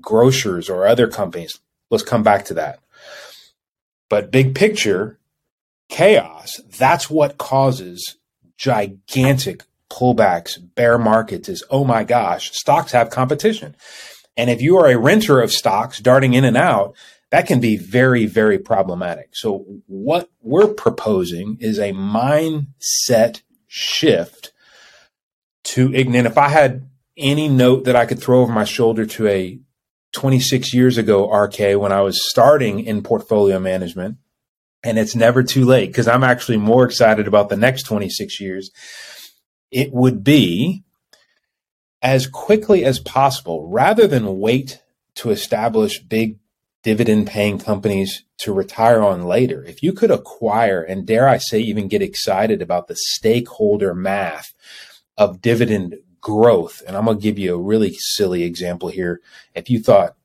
grocers 0.01 0.69
or 0.69 0.88
other 0.88 1.08
companies? 1.08 1.60
Let's 1.89 2.03
come 2.03 2.23
back 2.23 2.45
to 2.45 2.53
that. 2.56 2.79
But 4.10 4.32
big 4.32 4.56
picture, 4.56 5.19
chaos, 5.89 6.60
that's 6.77 7.10
what 7.10 7.38
causes 7.38 8.17
gigantic 8.58 9.63
pullbacks, 9.91 10.58
bear 10.75 10.97
markets 10.97 11.49
is, 11.49 11.63
oh 11.69 11.84
my 11.84 12.03
gosh, 12.03 12.51
stocks 12.51 12.91
have 12.91 13.10
competition. 13.10 13.75
And 14.36 14.49
if 14.49 14.62
you 14.62 14.77
are 14.77 14.89
a 14.89 14.97
renter 14.97 15.39
of 15.39 15.51
stocks 15.51 15.99
darting 15.99 16.34
in 16.34 16.43
and 16.45 16.58
out, 16.58 16.95
that 17.29 17.47
can 17.47 17.60
be 17.60 17.77
very, 17.77 18.25
very 18.25 18.60
problematic. 18.60 19.36
So 19.36 19.65
what 19.88 20.29
we're 20.41 20.73
proposing 20.73 21.58
is 21.60 21.77
a 21.77 21.91
mindset 21.91 23.41
shift 23.67 24.51
to 25.65 25.93
Ignite. 25.93 26.25
If 26.25 26.38
I 26.38 26.49
had 26.49 26.88
any 27.17 27.47
note 27.47 27.86
that 27.86 27.95
I 27.95 28.06
could 28.06 28.19
throw 28.19 28.41
over 28.41 28.51
my 28.51 28.65
shoulder 28.65 29.06
to 29.06 29.27
a 29.27 29.60
26 30.13 30.73
years 30.73 30.97
ago 30.97 31.30
RK 31.30 31.80
when 31.80 31.91
I 31.91 32.02
was 32.02 32.30
starting 32.30 32.80
in 32.80 33.04
portfolio 33.04 33.60
management, 33.60 34.17
and 34.84 34.97
it's 34.97 35.15
never 35.15 35.43
too 35.43 35.65
late 35.65 35.88
because 35.88 36.08
I'm 36.08 36.23
actually 36.23 36.58
more 36.58 36.86
excited 36.86 37.28
about 37.28 37.49
the 37.49 37.58
next 37.58 37.84
26 37.84 38.39
years, 38.39 38.71
it 39.71 39.91
would 39.91 40.23
be 40.23 40.84
as 42.02 42.28
quickly 42.28 42.86
as 42.86 42.99
possible 42.99 43.67
rather 43.69 44.08
than 44.08 44.39
wait 44.39 44.82
to 45.15 45.32
establish 45.32 45.99
big 45.99 46.38
dividend 46.84 47.28
paying 47.28 47.58
companies 47.58 48.26
to 48.38 48.54
retire 48.54 49.02
on 49.02 49.23
later. 49.23 49.63
If 49.63 49.82
you 49.82 49.93
could 49.93 50.12
acquire 50.12 50.82
and 50.84 51.08
dare 51.08 51.30
I 51.30 51.38
say 51.38 51.60
even 51.60 51.88
get 51.88 52.02
excited 52.02 52.62
about 52.62 52.88
the 52.88 52.97
stakeholder 52.97 53.95
math 53.95 54.54
of 55.17 55.41
dividend 55.41 55.95
growth, 56.23 56.81
and 56.88 56.97
I'm 56.97 57.05
going 57.05 57.17
to 57.17 57.21
give 57.21 57.38
you 57.38 57.53
a 57.53 57.62
really 57.62 57.93
silly 57.99 58.43
example 58.43 58.89
here. 58.89 59.21
If 59.53 59.69
you 59.69 59.79
thought 59.79 60.15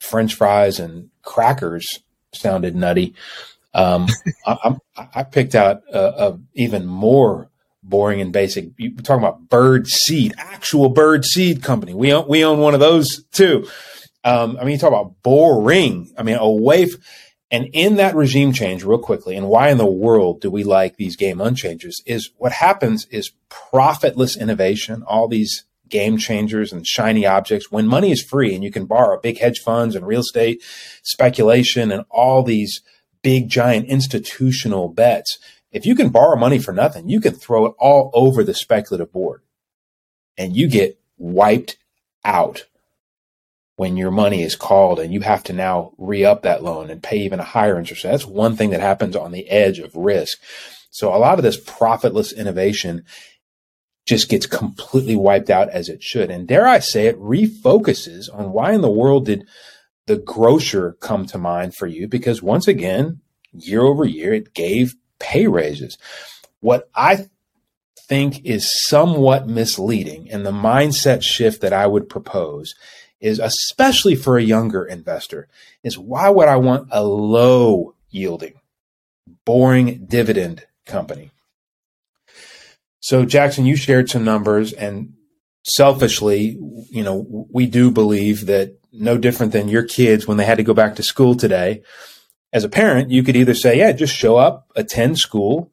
French 0.00 0.34
fries 0.34 0.80
and 0.80 1.10
crackers 1.22 1.86
sounded 2.32 2.74
nutty, 2.74 3.14
um, 3.74 4.08
I, 4.46 4.76
I, 4.96 5.22
picked 5.22 5.54
out 5.54 5.82
a, 5.92 6.00
a, 6.00 6.40
even 6.54 6.86
more 6.86 7.50
boring 7.82 8.20
and 8.20 8.32
basic. 8.32 8.70
You're 8.78 8.92
talking 9.02 9.22
about 9.22 9.48
bird 9.48 9.86
seed, 9.86 10.34
actual 10.38 10.88
bird 10.88 11.24
seed 11.24 11.62
company. 11.62 11.94
We 11.94 12.12
own, 12.12 12.26
we 12.26 12.44
own 12.44 12.58
one 12.58 12.74
of 12.74 12.80
those 12.80 13.24
too. 13.32 13.68
Um, 14.24 14.56
I 14.58 14.64
mean, 14.64 14.72
you 14.72 14.78
talk 14.78 14.88
about 14.88 15.22
boring. 15.22 16.12
I 16.16 16.22
mean, 16.22 16.36
away. 16.36 16.84
F- 16.84 16.94
and 17.52 17.68
in 17.74 17.96
that 17.96 18.16
regime 18.16 18.54
change, 18.54 18.82
real 18.82 18.98
quickly, 18.98 19.36
and 19.36 19.46
why 19.46 19.68
in 19.68 19.76
the 19.76 19.84
world 19.84 20.40
do 20.40 20.50
we 20.50 20.64
like 20.64 20.96
these 20.96 21.16
game 21.16 21.38
unchangers? 21.38 22.00
Is 22.06 22.30
what 22.38 22.50
happens 22.50 23.06
is 23.10 23.32
profitless 23.50 24.38
innovation, 24.38 25.02
all 25.02 25.28
these 25.28 25.64
game 25.90 26.16
changers 26.16 26.72
and 26.72 26.86
shiny 26.86 27.26
objects. 27.26 27.70
When 27.70 27.86
money 27.86 28.10
is 28.10 28.22
free 28.22 28.54
and 28.54 28.64
you 28.64 28.72
can 28.72 28.86
borrow 28.86 29.20
big 29.20 29.38
hedge 29.38 29.58
funds 29.58 29.94
and 29.94 30.06
real 30.06 30.22
estate 30.22 30.62
speculation 31.02 31.92
and 31.92 32.06
all 32.08 32.42
these 32.42 32.80
big 33.22 33.50
giant 33.50 33.86
institutional 33.86 34.88
bets, 34.88 35.38
if 35.70 35.84
you 35.84 35.94
can 35.94 36.08
borrow 36.08 36.36
money 36.36 36.58
for 36.58 36.72
nothing, 36.72 37.10
you 37.10 37.20
can 37.20 37.34
throw 37.34 37.66
it 37.66 37.74
all 37.78 38.10
over 38.14 38.42
the 38.42 38.54
speculative 38.54 39.12
board 39.12 39.42
and 40.38 40.56
you 40.56 40.68
get 40.68 40.98
wiped 41.18 41.76
out 42.24 42.64
when 43.82 43.96
your 43.96 44.12
money 44.12 44.44
is 44.44 44.54
called 44.54 45.00
and 45.00 45.12
you 45.12 45.22
have 45.22 45.42
to 45.42 45.52
now 45.52 45.90
re 45.98 46.24
up 46.24 46.42
that 46.42 46.62
loan 46.62 46.88
and 46.88 47.02
pay 47.02 47.16
even 47.16 47.40
a 47.40 47.42
higher 47.44 47.76
interest. 47.76 48.04
That's 48.04 48.24
one 48.24 48.54
thing 48.54 48.70
that 48.70 48.80
happens 48.80 49.16
on 49.16 49.32
the 49.32 49.50
edge 49.50 49.80
of 49.80 49.96
risk. 49.96 50.38
So 50.90 51.12
a 51.12 51.18
lot 51.18 51.40
of 51.40 51.42
this 51.42 51.56
profitless 51.56 52.32
innovation 52.32 53.04
just 54.06 54.28
gets 54.28 54.46
completely 54.46 55.16
wiped 55.16 55.50
out 55.50 55.68
as 55.68 55.88
it 55.88 56.00
should. 56.00 56.30
And 56.30 56.46
dare 56.46 56.64
I 56.64 56.78
say 56.78 57.06
it 57.06 57.18
refocuses 57.18 58.32
on 58.32 58.52
why 58.52 58.72
in 58.72 58.82
the 58.82 58.88
world 58.88 59.26
did 59.26 59.48
the 60.06 60.16
grocer 60.16 60.92
come 61.00 61.26
to 61.26 61.36
mind 61.36 61.74
for 61.74 61.88
you? 61.88 62.06
Because 62.06 62.40
once 62.40 62.68
again, 62.68 63.20
year 63.50 63.82
over 63.82 64.04
year, 64.04 64.32
it 64.32 64.54
gave 64.54 64.94
pay 65.18 65.48
raises. 65.48 65.98
What 66.60 66.88
I 66.94 67.26
think 67.96 68.44
is 68.44 68.86
somewhat 68.86 69.48
misleading 69.48 70.30
and 70.30 70.46
the 70.46 70.52
mindset 70.52 71.24
shift 71.24 71.62
that 71.62 71.72
I 71.72 71.88
would 71.88 72.08
propose 72.08 72.76
is 73.22 73.38
especially 73.38 74.16
for 74.16 74.36
a 74.36 74.42
younger 74.42 74.84
investor 74.84 75.48
is 75.82 75.96
why 75.96 76.28
would 76.28 76.48
I 76.48 76.56
want 76.56 76.88
a 76.90 77.02
low 77.04 77.94
yielding, 78.10 78.60
boring 79.46 80.04
dividend 80.06 80.66
company? 80.84 81.30
So 83.00 83.24
Jackson, 83.24 83.64
you 83.64 83.76
shared 83.76 84.10
some 84.10 84.24
numbers 84.24 84.72
and 84.72 85.14
selfishly, 85.64 86.58
you 86.90 87.04
know, 87.04 87.46
we 87.50 87.66
do 87.66 87.90
believe 87.90 88.46
that 88.46 88.76
no 88.92 89.16
different 89.16 89.52
than 89.52 89.68
your 89.68 89.84
kids 89.84 90.26
when 90.26 90.36
they 90.36 90.44
had 90.44 90.58
to 90.58 90.64
go 90.64 90.74
back 90.74 90.96
to 90.96 91.02
school 91.02 91.36
today. 91.36 91.82
As 92.52 92.64
a 92.64 92.68
parent, 92.68 93.10
you 93.10 93.22
could 93.22 93.36
either 93.36 93.54
say, 93.54 93.78
yeah, 93.78 93.92
just 93.92 94.14
show 94.14 94.36
up, 94.36 94.70
attend 94.76 95.18
school, 95.18 95.72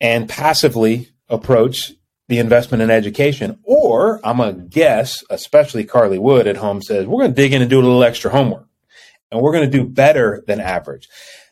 and 0.00 0.28
passively 0.28 1.08
approach 1.28 1.92
the 2.28 2.38
investment 2.38 2.82
in 2.82 2.90
education. 2.90 3.58
Or 3.64 4.20
I'm 4.24 4.40
a 4.40 4.52
guess, 4.52 5.24
especially 5.30 5.84
Carly 5.84 6.18
Wood 6.18 6.46
at 6.46 6.58
home 6.58 6.82
says, 6.82 7.06
we're 7.06 7.22
going 7.22 7.34
to 7.34 7.42
dig 7.42 7.52
in 7.52 7.62
and 7.62 7.70
do 7.70 7.80
a 7.80 7.82
little 7.82 8.04
extra 8.04 8.30
homework 8.30 8.68
and 9.30 9.40
we're 9.40 9.52
going 9.52 9.70
to 9.70 9.78
do 9.78 9.84
better 9.84 10.42
than 10.46 10.60
average. 10.60 11.08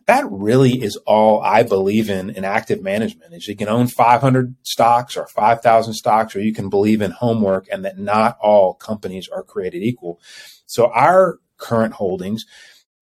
That 0.07 0.25
really 0.31 0.83
is 0.83 0.97
all 0.99 1.41
I 1.41 1.65
believe 1.65 2.09
in 2.09 2.31
in 2.31 2.45
active 2.45 2.81
management 2.81 3.35
is 3.35 3.49
you 3.49 3.57
can 3.57 3.69
own 3.69 3.89
500 3.89 4.55
stocks 4.63 5.17
or 5.17 5.27
5,000 5.27 5.95
stocks, 5.95 6.37
or 6.37 6.41
you 6.41 6.55
can 6.55 6.71
believe 6.71 7.03
in 7.03 7.11
homework 7.11 7.67
and 7.73 7.85
that 7.85 7.99
not 7.99 8.39
all 8.41 8.75
companies 8.75 9.29
are 9.29 9.43
created 9.43 9.83
equal. 9.83 10.21
So 10.67 10.87
our 10.93 11.41
current 11.57 11.95
holdings 11.95 12.47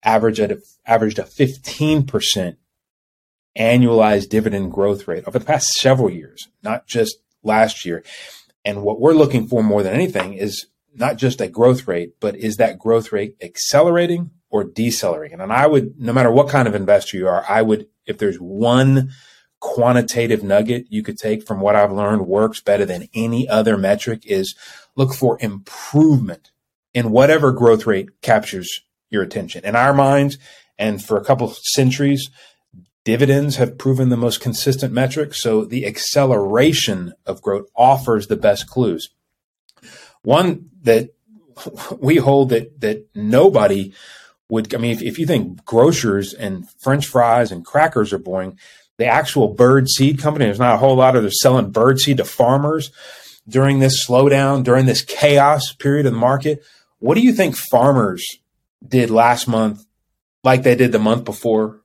average 0.02 0.40
at 0.40 0.52
a, 0.52 0.62
averaged 0.86 1.18
a 1.18 1.24
15% 1.24 2.56
annualized 3.58 4.28
dividend 4.30 4.72
growth 4.72 5.06
rate 5.06 5.24
over 5.26 5.38
the 5.38 5.44
past 5.44 5.74
several 5.74 6.10
years, 6.10 6.48
not 6.62 6.86
just 6.86 7.18
last 7.44 7.84
year. 7.84 8.04
And 8.64 8.82
what 8.82 9.00
we're 9.00 9.14
looking 9.14 9.46
for 9.46 9.62
more 9.62 9.82
than 9.82 9.94
anything 9.94 10.34
is 10.34 10.66
not 10.94 11.16
just 11.16 11.40
a 11.40 11.48
growth 11.48 11.86
rate, 11.86 12.14
but 12.20 12.36
is 12.36 12.56
that 12.56 12.78
growth 12.78 13.12
rate 13.12 13.36
accelerating 13.42 14.30
or 14.50 14.64
decelerating? 14.64 15.40
And 15.40 15.52
I 15.52 15.66
would, 15.66 15.98
no 15.98 16.12
matter 16.12 16.30
what 16.30 16.48
kind 16.48 16.66
of 16.66 16.74
investor 16.74 17.16
you 17.16 17.28
are, 17.28 17.44
I 17.48 17.62
would, 17.62 17.88
if 18.06 18.18
there's 18.18 18.36
one 18.36 19.10
quantitative 19.60 20.42
nugget 20.42 20.86
you 20.90 21.02
could 21.02 21.16
take 21.16 21.46
from 21.46 21.58
what 21.60 21.74
I've 21.74 21.92
learned 21.92 22.26
works 22.26 22.60
better 22.60 22.84
than 22.84 23.08
any 23.14 23.48
other 23.48 23.78
metric 23.78 24.22
is 24.26 24.54
look 24.94 25.14
for 25.14 25.38
improvement 25.40 26.50
in 26.92 27.10
whatever 27.10 27.50
growth 27.50 27.86
rate 27.86 28.20
captures 28.20 28.82
your 29.10 29.22
attention. 29.22 29.64
In 29.64 29.74
our 29.74 29.94
minds, 29.94 30.38
and 30.78 31.02
for 31.02 31.16
a 31.16 31.24
couple 31.24 31.48
centuries, 31.62 32.30
dividends 33.04 33.56
have 33.56 33.78
proven 33.78 34.08
the 34.08 34.16
most 34.16 34.40
consistent 34.40 34.92
metric. 34.92 35.34
So 35.34 35.64
the 35.64 35.86
acceleration 35.86 37.12
of 37.26 37.42
growth 37.42 37.66
offers 37.76 38.26
the 38.26 38.36
best 38.36 38.66
clues. 38.66 39.10
One 40.22 40.70
that 40.82 41.10
we 41.98 42.16
hold 42.16 42.48
that 42.50 42.80
that 42.80 43.06
nobody 43.14 43.92
would. 44.48 44.74
I 44.74 44.78
mean, 44.78 44.92
if, 44.92 45.02
if 45.02 45.18
you 45.18 45.26
think 45.26 45.64
grocers 45.64 46.32
and 46.32 46.68
French 46.80 47.06
fries 47.06 47.52
and 47.52 47.64
crackers 47.64 48.12
are 48.12 48.18
boring, 48.18 48.58
the 48.96 49.06
actual 49.06 49.48
bird 49.48 49.88
seed 49.88 50.18
company, 50.18 50.46
there's 50.46 50.58
not 50.58 50.74
a 50.74 50.78
whole 50.78 50.96
lot 50.96 51.16
of 51.16 51.22
they're 51.22 51.30
selling 51.30 51.70
bird 51.70 52.00
seed 52.00 52.18
to 52.18 52.24
farmers 52.24 52.90
during 53.46 53.78
this 53.78 54.06
slowdown, 54.06 54.64
during 54.64 54.86
this 54.86 55.02
chaos 55.02 55.72
period 55.72 56.06
of 56.06 56.12
the 56.12 56.18
market. 56.18 56.64
What 56.98 57.16
do 57.16 57.20
you 57.20 57.32
think 57.32 57.56
farmers 57.56 58.24
did 58.86 59.10
last 59.10 59.46
month, 59.46 59.84
like 60.42 60.62
they 60.62 60.74
did 60.74 60.92
the 60.92 60.98
month 60.98 61.24
before 61.24 61.83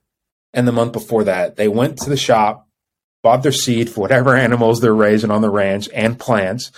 and 0.52 0.66
the 0.66 0.72
month 0.72 0.92
before 0.92 1.24
that? 1.24 1.56
They 1.56 1.68
went 1.68 1.98
to 1.98 2.10
the 2.10 2.16
shop, 2.16 2.68
bought 3.22 3.42
their 3.42 3.52
seed 3.52 3.90
for 3.90 4.00
whatever 4.00 4.34
animals 4.36 4.80
they're 4.80 4.94
raising 4.94 5.30
on 5.30 5.42
the 5.42 5.50
ranch 5.50 5.88
and 5.94 6.18
plants, 6.18 6.72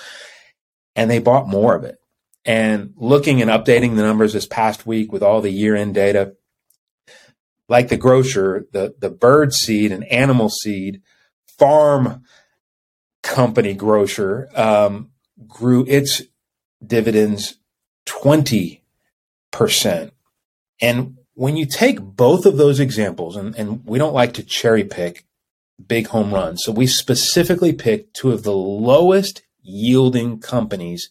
and 0.94 1.10
they 1.10 1.18
bought 1.18 1.48
more 1.48 1.74
of 1.74 1.84
it. 1.84 1.98
And 2.44 2.92
looking 2.96 3.40
and 3.40 3.50
updating 3.50 3.94
the 3.94 4.02
numbers 4.02 4.32
this 4.32 4.46
past 4.46 4.84
week 4.84 5.12
with 5.12 5.22
all 5.22 5.40
the 5.40 5.50
year 5.50 5.76
end 5.76 5.94
data, 5.94 6.34
like 7.68 7.88
the 7.88 7.96
grocer, 7.96 8.66
the, 8.72 8.94
the 8.98 9.10
bird 9.10 9.54
seed 9.54 9.92
and 9.92 10.04
animal 10.04 10.48
seed 10.48 11.02
farm 11.46 12.24
company 13.22 13.74
grocer 13.74 14.48
um, 14.54 15.10
grew 15.46 15.84
its 15.86 16.22
dividends 16.84 17.58
20%. 18.06 18.80
And 20.80 21.18
when 21.34 21.56
you 21.56 21.66
take 21.66 22.00
both 22.00 22.46
of 22.46 22.56
those 22.56 22.80
examples, 22.80 23.36
and, 23.36 23.54
and 23.56 23.84
we 23.84 23.98
don't 23.98 24.14
like 24.14 24.34
to 24.34 24.42
cherry 24.42 24.84
pick 24.84 25.24
big 25.86 26.08
home 26.08 26.32
runs, 26.32 26.62
so 26.62 26.72
we 26.72 26.86
specifically 26.86 27.72
picked 27.72 28.14
two 28.14 28.32
of 28.32 28.42
the 28.42 28.52
lowest 28.52 29.42
yielding 29.62 30.38
companies. 30.38 31.08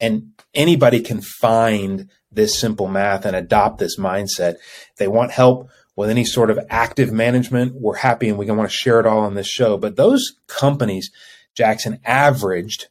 And 0.00 0.32
anybody 0.54 1.00
can 1.00 1.20
find 1.20 2.08
this 2.30 2.58
simple 2.58 2.88
math 2.88 3.24
and 3.24 3.36
adopt 3.36 3.78
this 3.78 3.98
mindset. 3.98 4.56
They 4.98 5.06
want 5.06 5.30
help 5.30 5.70
with 5.96 6.10
any 6.10 6.24
sort 6.24 6.50
of 6.50 6.58
active 6.70 7.12
management, 7.12 7.74
we're 7.74 7.96
happy 7.96 8.28
and 8.28 8.38
we 8.38 8.50
want 8.50 8.68
to 8.68 8.76
share 8.76 8.98
it 8.98 9.06
all 9.06 9.20
on 9.20 9.34
this 9.34 9.46
show. 9.46 9.76
But 9.76 9.96
those 9.96 10.34
companies, 10.46 11.10
Jackson, 11.54 12.00
averaged 12.04 12.88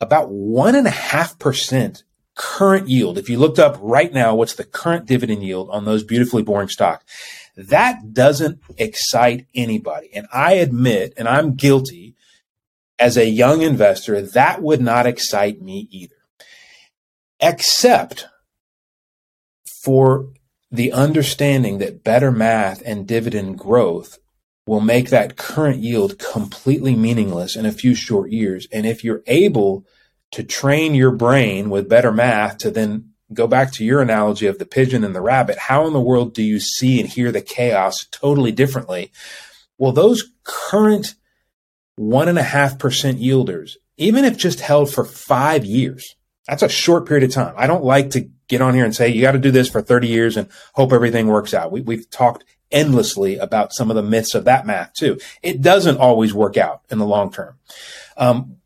about 0.00 0.30
one 0.30 0.74
and 0.74 0.86
a 0.86 0.90
half 0.90 1.38
percent 1.38 2.02
current 2.36 2.88
yield. 2.88 3.18
If 3.18 3.28
you 3.28 3.38
looked 3.38 3.58
up 3.58 3.78
right 3.80 4.12
now, 4.12 4.34
what's 4.34 4.54
the 4.54 4.64
current 4.64 5.06
dividend 5.06 5.42
yield 5.42 5.68
on 5.70 5.84
those 5.84 6.04
beautifully 6.04 6.42
boring 6.42 6.68
stock? 6.68 7.04
That 7.56 8.12
doesn't 8.12 8.60
excite 8.76 9.46
anybody. 9.54 10.10
And 10.14 10.28
I 10.32 10.54
admit, 10.54 11.14
and 11.16 11.26
I'm 11.26 11.54
guilty 11.54 12.14
as 12.98 13.16
a 13.16 13.28
young 13.28 13.62
investor, 13.62 14.20
that 14.22 14.62
would 14.62 14.80
not 14.80 15.06
excite 15.06 15.60
me 15.60 15.88
either. 15.90 16.14
Except 17.40 18.26
for 19.82 20.28
the 20.70 20.92
understanding 20.92 21.78
that 21.78 22.04
better 22.04 22.30
math 22.30 22.82
and 22.84 23.06
dividend 23.06 23.58
growth 23.58 24.18
will 24.66 24.80
make 24.80 25.10
that 25.10 25.36
current 25.36 25.78
yield 25.78 26.18
completely 26.18 26.94
meaningless 26.96 27.56
in 27.56 27.64
a 27.64 27.72
few 27.72 27.94
short 27.94 28.30
years. 28.30 28.66
And 28.72 28.84
if 28.84 29.04
you're 29.04 29.22
able 29.26 29.86
to 30.32 30.42
train 30.42 30.94
your 30.94 31.12
brain 31.12 31.70
with 31.70 31.88
better 31.88 32.12
math 32.12 32.58
to 32.58 32.70
then 32.70 33.10
go 33.32 33.46
back 33.46 33.72
to 33.72 33.84
your 33.84 34.00
analogy 34.00 34.46
of 34.46 34.58
the 34.58 34.66
pigeon 34.66 35.04
and 35.04 35.14
the 35.14 35.20
rabbit, 35.20 35.58
how 35.58 35.86
in 35.86 35.92
the 35.92 36.00
world 36.00 36.34
do 36.34 36.42
you 36.42 36.60
see 36.60 37.00
and 37.00 37.08
hear 37.08 37.32
the 37.32 37.40
chaos 37.40 38.06
totally 38.10 38.52
differently? 38.52 39.10
Well, 39.78 39.92
those 39.92 40.30
current 40.44 41.14
one 41.96 42.28
and 42.28 42.38
a 42.38 42.42
half 42.42 42.78
percent 42.78 43.20
yielders, 43.20 43.72
even 43.96 44.24
if 44.24 44.36
just 44.36 44.60
held 44.60 44.92
for 44.92 45.04
five 45.04 45.64
years, 45.64 46.14
that's 46.46 46.62
a 46.62 46.68
short 46.68 47.06
period 47.06 47.24
of 47.24 47.34
time. 47.34 47.54
I 47.56 47.66
don't 47.66 47.84
like 47.84 48.10
to 48.10 48.28
get 48.48 48.60
on 48.60 48.74
here 48.74 48.84
and 48.84 48.94
say 48.94 49.08
you 49.08 49.22
got 49.22 49.32
to 49.32 49.38
do 49.38 49.50
this 49.50 49.68
for 49.68 49.82
30 49.82 50.06
years 50.06 50.36
and 50.36 50.48
hope 50.74 50.92
everything 50.92 51.26
works 51.26 51.52
out. 51.52 51.72
We, 51.72 51.80
we've 51.80 52.08
talked 52.10 52.44
endlessly 52.70 53.38
about 53.38 53.72
some 53.72 53.90
of 53.90 53.96
the 53.96 54.02
myths 54.02 54.34
of 54.34 54.44
that 54.44 54.66
math 54.66 54.92
too. 54.94 55.18
It 55.42 55.62
doesn't 55.62 55.98
always 55.98 56.32
work 56.32 56.56
out 56.56 56.82
in 56.90 56.98
the 56.98 57.06
long 57.06 57.32
term. 57.32 57.58
Um, 58.16 58.56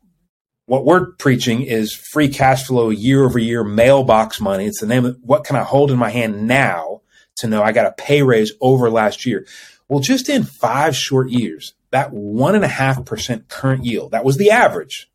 what 0.71 0.85
we're 0.85 1.07
preaching 1.07 1.63
is 1.63 1.93
free 1.93 2.29
cash 2.29 2.65
flow 2.65 2.91
year 2.91 3.25
over 3.25 3.37
year 3.37 3.61
mailbox 3.61 4.39
money. 4.39 4.65
It's 4.65 4.79
the 4.79 4.87
name 4.87 5.03
of 5.03 5.17
what 5.21 5.43
can 5.43 5.57
I 5.57 5.63
hold 5.63 5.91
in 5.91 5.97
my 5.97 6.09
hand 6.09 6.47
now 6.47 7.01
to 7.39 7.47
know 7.47 7.61
I 7.61 7.73
got 7.73 7.87
a 7.87 7.91
pay 7.91 8.21
raise 8.23 8.53
over 8.61 8.89
last 8.89 9.25
year. 9.25 9.45
Well, 9.89 9.99
just 9.99 10.29
in 10.29 10.43
five 10.43 10.95
short 10.95 11.29
years, 11.29 11.73
that 11.89 12.13
one 12.13 12.55
and 12.55 12.63
a 12.63 12.69
half 12.69 13.03
percent 13.03 13.49
current 13.49 13.83
yield, 13.83 14.11
that 14.11 14.23
was 14.23 14.37
the 14.37 14.49
average 14.49 15.11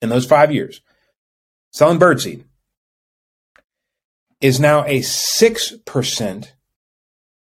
in 0.00 0.08
those 0.08 0.24
five 0.24 0.50
years, 0.50 0.80
selling 1.70 1.98
birdseed, 1.98 2.44
is 4.40 4.58
now 4.58 4.86
a 4.86 5.00
6% 5.00 6.48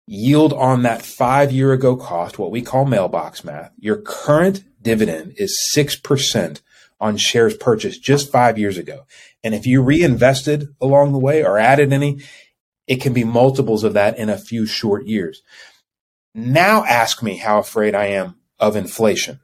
yield 0.06 0.54
on 0.54 0.84
that 0.84 1.02
five 1.02 1.52
year 1.52 1.74
ago 1.74 1.96
cost, 1.96 2.38
what 2.38 2.52
we 2.52 2.62
call 2.62 2.86
mailbox 2.86 3.44
math. 3.44 3.72
Your 3.80 3.98
current 3.98 4.64
dividend 4.84 5.34
is 5.38 5.58
6% 5.76 6.62
on 7.00 7.18
shares 7.18 7.56
purchased 7.56 8.04
just 8.04 8.32
five 8.32 8.58
years 8.58 8.78
ago. 8.78 9.06
And 9.44 9.56
if 9.56 9.66
you 9.66 9.82
reinvested 9.82 10.68
along 10.82 11.12
the 11.12 11.20
way 11.20 11.44
or 11.44 11.58
added 11.58 11.94
any, 11.94 12.22
it 12.88 13.02
can 13.02 13.14
be 13.14 13.24
multiples 13.24 13.84
of 13.84 13.94
that 13.94 14.18
in 14.18 14.30
a 14.30 14.38
few 14.38 14.66
short 14.66 15.06
years. 15.06 15.42
Now 16.34 16.84
ask 16.84 17.24
me 17.24 17.38
how 17.38 17.60
afraid 17.60 17.96
I 17.96 18.08
am 18.08 18.36
of 18.60 18.76
inflation. 18.76 19.40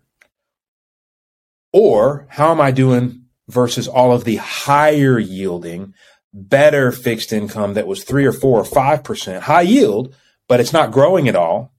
Or 1.71 2.27
how 2.29 2.51
am 2.51 2.61
I 2.61 2.71
doing 2.71 3.25
versus 3.47 3.87
all 3.87 4.11
of 4.11 4.23
the 4.23 4.37
higher 4.37 5.19
yielding, 5.19 5.93
better 6.33 6.91
fixed 6.91 7.31
income 7.31 7.73
that 7.73 7.87
was 7.87 8.03
three 8.03 8.25
or 8.25 8.31
four 8.31 8.59
or 8.59 8.65
five 8.65 9.03
percent 9.03 9.43
high 9.43 9.61
yield, 9.61 10.15
but 10.47 10.59
it's 10.59 10.73
not 10.73 10.91
growing 10.91 11.27
at 11.27 11.35
all. 11.35 11.73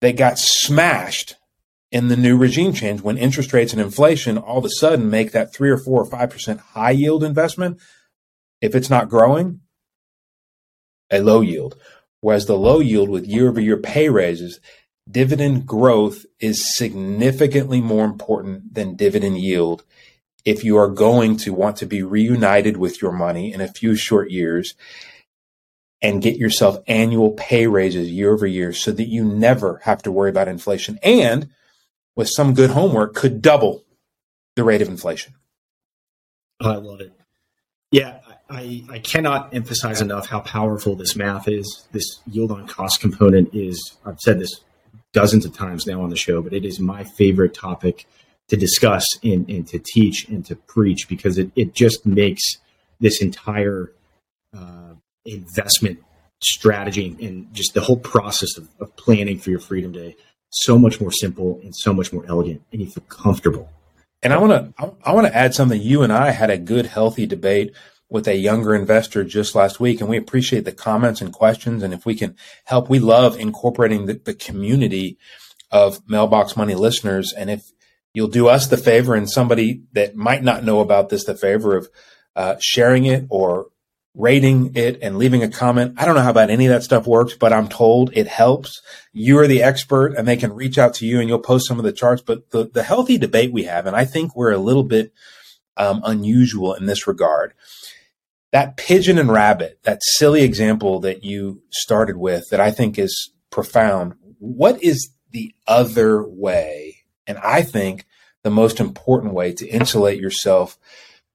They 0.00 0.12
got 0.12 0.38
smashed 0.38 1.36
in 1.92 2.08
the 2.08 2.16
new 2.16 2.36
regime 2.36 2.72
change 2.72 3.02
when 3.02 3.18
interest 3.18 3.52
rates 3.52 3.72
and 3.72 3.80
inflation 3.80 4.38
all 4.38 4.58
of 4.58 4.64
a 4.64 4.70
sudden 4.70 5.10
make 5.10 5.32
that 5.32 5.52
three 5.52 5.70
or 5.70 5.78
four 5.78 6.02
or 6.02 6.06
five 6.06 6.30
percent 6.30 6.58
high 6.58 6.90
yield 6.90 7.22
investment. 7.22 7.78
If 8.60 8.74
it's 8.74 8.90
not 8.90 9.08
growing, 9.08 9.60
a 11.10 11.20
low 11.20 11.42
yield. 11.42 11.76
Whereas 12.22 12.46
the 12.46 12.56
low 12.56 12.80
yield 12.80 13.10
with 13.10 13.26
year 13.26 13.48
over 13.48 13.60
year 13.60 13.76
pay 13.76 14.08
raises, 14.08 14.60
dividend 15.10 15.66
growth 15.66 16.24
is 16.40 16.76
significantly 16.76 17.80
more 17.80 18.04
important 18.04 18.74
than 18.74 18.96
dividend 18.96 19.38
yield 19.38 19.84
if 20.44 20.64
you 20.64 20.76
are 20.78 20.88
going 20.88 21.36
to 21.36 21.52
want 21.52 21.76
to 21.76 21.86
be 21.86 22.02
reunited 22.02 22.76
with 22.76 23.02
your 23.02 23.12
money 23.12 23.52
in 23.52 23.60
a 23.60 23.68
few 23.68 23.94
short 23.94 24.30
years 24.30 24.74
and 26.00 26.22
get 26.22 26.36
yourself 26.36 26.78
annual 26.86 27.32
pay 27.32 27.66
raises 27.66 28.10
year 28.10 28.32
over 28.32 28.46
year 28.46 28.72
so 28.72 28.90
that 28.90 29.08
you 29.08 29.24
never 29.24 29.80
have 29.84 30.02
to 30.02 30.10
worry 30.10 30.30
about 30.30 30.48
inflation 30.48 30.98
and 31.02 31.48
with 32.16 32.28
some 32.28 32.54
good 32.54 32.70
homework 32.70 33.14
could 33.14 33.42
double 33.42 33.84
the 34.56 34.64
rate 34.64 34.82
of 34.82 34.88
inflation. 34.88 35.34
I 36.60 36.76
love 36.76 37.00
it. 37.00 37.12
Yeah, 37.90 38.20
I, 38.48 38.84
I 38.90 38.98
cannot 38.98 39.54
emphasize 39.54 40.00
enough 40.00 40.26
how 40.26 40.40
powerful 40.40 40.94
this 40.94 41.16
math 41.16 41.48
is. 41.48 41.86
This 41.92 42.20
yield 42.30 42.52
on 42.52 42.66
cost 42.66 43.00
component 43.00 43.54
is, 43.54 43.96
I've 44.04 44.20
said 44.20 44.40
this 44.40 44.60
dozens 45.12 45.44
of 45.44 45.54
times 45.54 45.86
now 45.86 46.02
on 46.02 46.10
the 46.10 46.16
show, 46.16 46.40
but 46.42 46.52
it 46.52 46.64
is 46.64 46.80
my 46.80 47.04
favorite 47.04 47.54
topic 47.54 48.06
to 48.48 48.56
discuss 48.56 49.06
and, 49.22 49.48
and 49.48 49.66
to 49.68 49.78
teach 49.78 50.28
and 50.28 50.44
to 50.46 50.56
preach 50.56 51.08
because 51.08 51.38
it, 51.38 51.50
it 51.56 51.74
just 51.74 52.06
makes 52.06 52.42
this 53.00 53.20
entire 53.20 53.92
uh, 54.56 54.94
investment 55.24 55.98
strategy 56.42 57.16
and 57.20 57.52
just 57.54 57.74
the 57.74 57.80
whole 57.80 57.96
process 57.96 58.56
of, 58.56 58.68
of 58.80 58.94
planning 58.96 59.38
for 59.38 59.50
your 59.50 59.60
freedom 59.60 59.92
day 59.92 60.16
so 60.52 60.78
much 60.78 61.00
more 61.00 61.10
simple 61.10 61.60
and 61.62 61.74
so 61.74 61.92
much 61.92 62.12
more 62.12 62.24
elegant 62.28 62.62
and 62.72 62.80
you 62.80 62.86
feel 62.86 63.04
comfortable. 63.08 63.70
And 64.22 64.32
i 64.32 64.38
want 64.38 64.76
to 64.76 64.94
i 65.04 65.12
want 65.12 65.26
to 65.26 65.36
add 65.36 65.54
something. 65.54 65.80
You 65.80 66.02
and 66.02 66.12
i 66.12 66.30
had 66.30 66.50
a 66.50 66.58
good 66.58 66.86
healthy 66.86 67.26
debate 67.26 67.74
with 68.08 68.28
a 68.28 68.36
younger 68.36 68.74
investor 68.74 69.24
just 69.24 69.54
last 69.54 69.80
week 69.80 70.00
and 70.00 70.08
we 70.08 70.18
appreciate 70.18 70.64
the 70.64 70.72
comments 70.72 71.20
and 71.20 71.32
questions. 71.32 71.82
And 71.82 71.94
if 71.94 72.06
we 72.06 72.14
can 72.14 72.36
help 72.64 72.88
we 72.88 72.98
love 72.98 73.38
incorporating 73.38 74.06
the, 74.06 74.14
the 74.14 74.34
community 74.34 75.18
of 75.70 76.06
mailbox 76.08 76.56
money 76.56 76.74
listeners. 76.74 77.32
And 77.32 77.50
if 77.50 77.72
you'll 78.14 78.28
do 78.28 78.48
us 78.48 78.66
the 78.66 78.76
favor 78.76 79.14
and 79.14 79.28
somebody 79.28 79.82
that 79.92 80.14
might 80.14 80.42
not 80.42 80.64
know 80.64 80.80
about 80.80 81.08
this 81.08 81.24
the 81.24 81.34
favor 81.34 81.76
of 81.76 81.88
uh, 82.36 82.56
sharing 82.60 83.06
it 83.06 83.26
or 83.30 83.68
rating 84.14 84.72
it 84.74 84.98
and 85.00 85.16
leaving 85.16 85.42
a 85.42 85.48
comment. 85.48 85.94
I 85.96 86.04
don't 86.04 86.14
know 86.14 86.22
how 86.22 86.30
about 86.30 86.50
any 86.50 86.66
of 86.66 86.72
that 86.72 86.82
stuff 86.82 87.06
works, 87.06 87.34
but 87.34 87.52
I'm 87.52 87.68
told 87.68 88.10
it 88.12 88.26
helps. 88.26 88.82
You 89.12 89.38
are 89.38 89.46
the 89.46 89.62
expert 89.62 90.14
and 90.14 90.28
they 90.28 90.36
can 90.36 90.52
reach 90.52 90.76
out 90.76 90.94
to 90.94 91.06
you 91.06 91.18
and 91.18 91.28
you'll 91.28 91.38
post 91.38 91.66
some 91.66 91.78
of 91.78 91.84
the 91.84 91.92
charts. 91.92 92.20
But 92.20 92.50
the, 92.50 92.68
the 92.68 92.82
healthy 92.82 93.16
debate 93.16 93.52
we 93.52 93.64
have, 93.64 93.86
and 93.86 93.96
I 93.96 94.04
think 94.04 94.36
we're 94.36 94.52
a 94.52 94.58
little 94.58 94.84
bit 94.84 95.12
um, 95.76 96.02
unusual 96.04 96.74
in 96.74 96.86
this 96.86 97.06
regard. 97.06 97.54
That 98.50 98.76
pigeon 98.76 99.18
and 99.18 99.32
rabbit, 99.32 99.78
that 99.84 100.02
silly 100.02 100.42
example 100.42 101.00
that 101.00 101.24
you 101.24 101.62
started 101.70 102.18
with 102.18 102.50
that 102.50 102.60
I 102.60 102.70
think 102.70 102.98
is 102.98 103.32
profound. 103.50 104.14
What 104.38 104.82
is 104.82 105.10
the 105.30 105.54
other 105.66 106.22
way? 106.22 107.04
And 107.26 107.38
I 107.38 107.62
think 107.62 108.04
the 108.42 108.50
most 108.50 108.78
important 108.78 109.32
way 109.32 109.52
to 109.54 109.66
insulate 109.66 110.20
yourself 110.20 110.78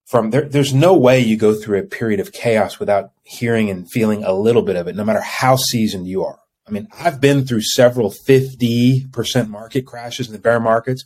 from 0.08 0.30
there, 0.30 0.48
there's 0.48 0.74
no 0.74 0.93
way 0.96 1.20
you 1.20 1.36
go 1.36 1.54
through 1.54 1.80
a 1.80 1.84
period 1.84 2.22
of 2.22 2.32
chaos 2.32 2.80
without 2.80 3.12
hearing 3.24 3.70
and 3.70 3.91
feeling 3.91 4.24
a 4.24 4.32
little 4.32 4.62
bit 4.62 4.78
of 4.78 4.88
it, 4.88 4.96
no 4.96 5.04
matter 5.04 5.20
how 5.20 5.58
seasoned 5.58 6.08
you 6.08 6.24
are. 6.24 6.39
I 6.65 6.72
mean, 6.72 6.88
I've 6.98 7.20
been 7.20 7.46
through 7.46 7.62
several 7.62 8.10
50% 8.10 9.50
market 9.50 9.86
crashes 9.86 10.28
in 10.28 10.34
the 10.34 10.39
bear 10.39 10.62
markets, 10.62 11.04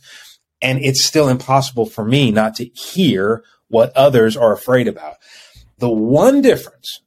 and 0.60 0.78
it's 0.78 1.02
still 1.02 1.28
impossible 1.28 1.84
for 1.84 2.04
me 2.04 2.30
not 2.30 2.54
to 2.56 2.66
hear 2.66 3.42
what 3.66 3.94
others 3.96 4.36
are 4.36 4.52
afraid 4.52 4.86
about. 4.86 5.16
The 5.78 5.90
one 5.90 6.40
difference, 6.40 7.00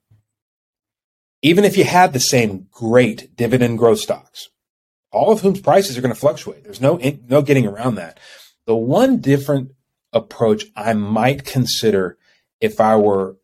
even 1.41 1.63
if 1.63 1.77
you 1.77 1.85
had 1.85 2.11
the 2.11 2.19
same 2.19 2.67
great 2.71 3.37
dividend 3.37 3.77
growth 3.77 3.99
stocks, 3.99 4.49
all 5.11 5.31
of 5.31 5.39
whom's 5.39 5.61
prices 5.61 5.97
are 5.97 6.01
going 6.01 6.13
to 6.13 6.19
fluctuate. 6.19 6.65
There's 6.65 6.81
no, 6.81 6.99
no 7.29 7.41
getting 7.41 7.65
around 7.65 7.95
that. 7.95 8.19
The 8.65 8.75
one 8.75 9.21
different 9.21 9.74
approach 10.15 10.65
I 10.75 10.93
might 10.93 11.45
consider 11.45 12.17
if 12.59 12.81
I 12.81 12.95
were 12.95 13.35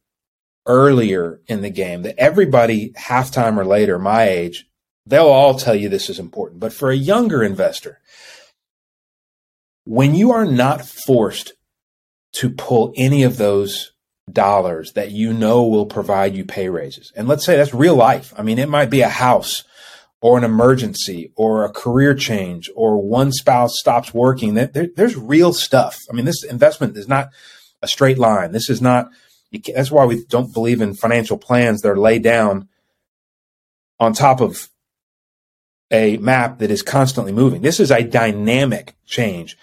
earlier 0.66 1.42
in 1.48 1.62
the 1.62 1.70
game 1.70 2.04
that 2.04 2.18
everybody 2.18 2.94
halftime 2.94 3.58
or 3.58 3.66
later, 3.66 4.00
my 4.00 4.24
age, 4.24 4.66
they'll 5.06 5.28
all 5.28 5.56
tell 5.56 5.76
you 5.76 5.90
this 5.90 6.10
is 6.10 6.18
important. 6.18 6.60
But 6.60 6.74
for 6.74 6.90
a 6.90 6.96
younger 6.96 7.44
investor, 7.44 8.00
when 9.84 10.16
you 10.16 10.32
are 10.32 10.46
not 10.46 10.86
forced 10.86 11.54
to 12.34 12.50
pull 12.50 12.94
any 12.96 13.24
of 13.24 13.38
those 13.38 13.92
dollars 14.32 14.94
that 14.94 15.12
you 15.12 15.34
know 15.34 15.66
will 15.66 15.86
provide 15.86 16.36
you 16.36 16.46
pay 16.46 16.70
raises, 16.70 17.12
and 17.16 17.28
let's 17.28 17.44
say 17.44 17.58
that's 17.58 17.74
real 17.74 17.96
life. 17.96 18.34
I 18.38 18.44
mean, 18.44 18.60
it 18.60 18.70
might 18.70 18.90
be 18.90 19.02
a 19.02 19.10
house 19.10 19.64
or 20.22 20.38
an 20.38 20.44
emergency 20.44 21.32
or 21.36 21.66
a 21.66 21.72
career 21.72 22.14
change 22.14 22.70
or 22.76 23.02
one 23.02 23.32
spouse 23.32 23.74
stops 23.80 24.14
working, 24.14 24.54
there, 24.54 24.88
there's 24.96 25.18
real 25.18 25.52
stuff. 25.52 25.98
I 26.10 26.14
mean, 26.14 26.26
this 26.26 26.44
investment 26.44 26.96
is 26.96 27.08
not 27.08 27.30
a 27.82 27.88
straight 27.88 28.20
line. 28.20 28.52
This 28.52 28.70
is 28.70 28.82
not, 28.82 29.10
that's 29.74 29.92
why 29.92 30.06
we 30.06 30.24
don't 30.26 30.54
believe 30.54 30.80
in 30.80 30.94
financial 30.94 31.38
plans 31.38 31.82
that 31.82 31.90
are 31.90 32.00
laid 32.00 32.22
down 32.24 32.70
on 34.00 34.14
top 34.14 34.42
of 34.42 34.70
a 35.90 36.18
map 36.18 36.60
that 36.60 36.72
is 36.72 36.84
constantly 36.84 37.34
moving. 37.34 37.62
This 37.62 37.80
is 37.80 37.92
a 37.92 38.04
dynamic 38.04 38.96
change. 39.06 39.58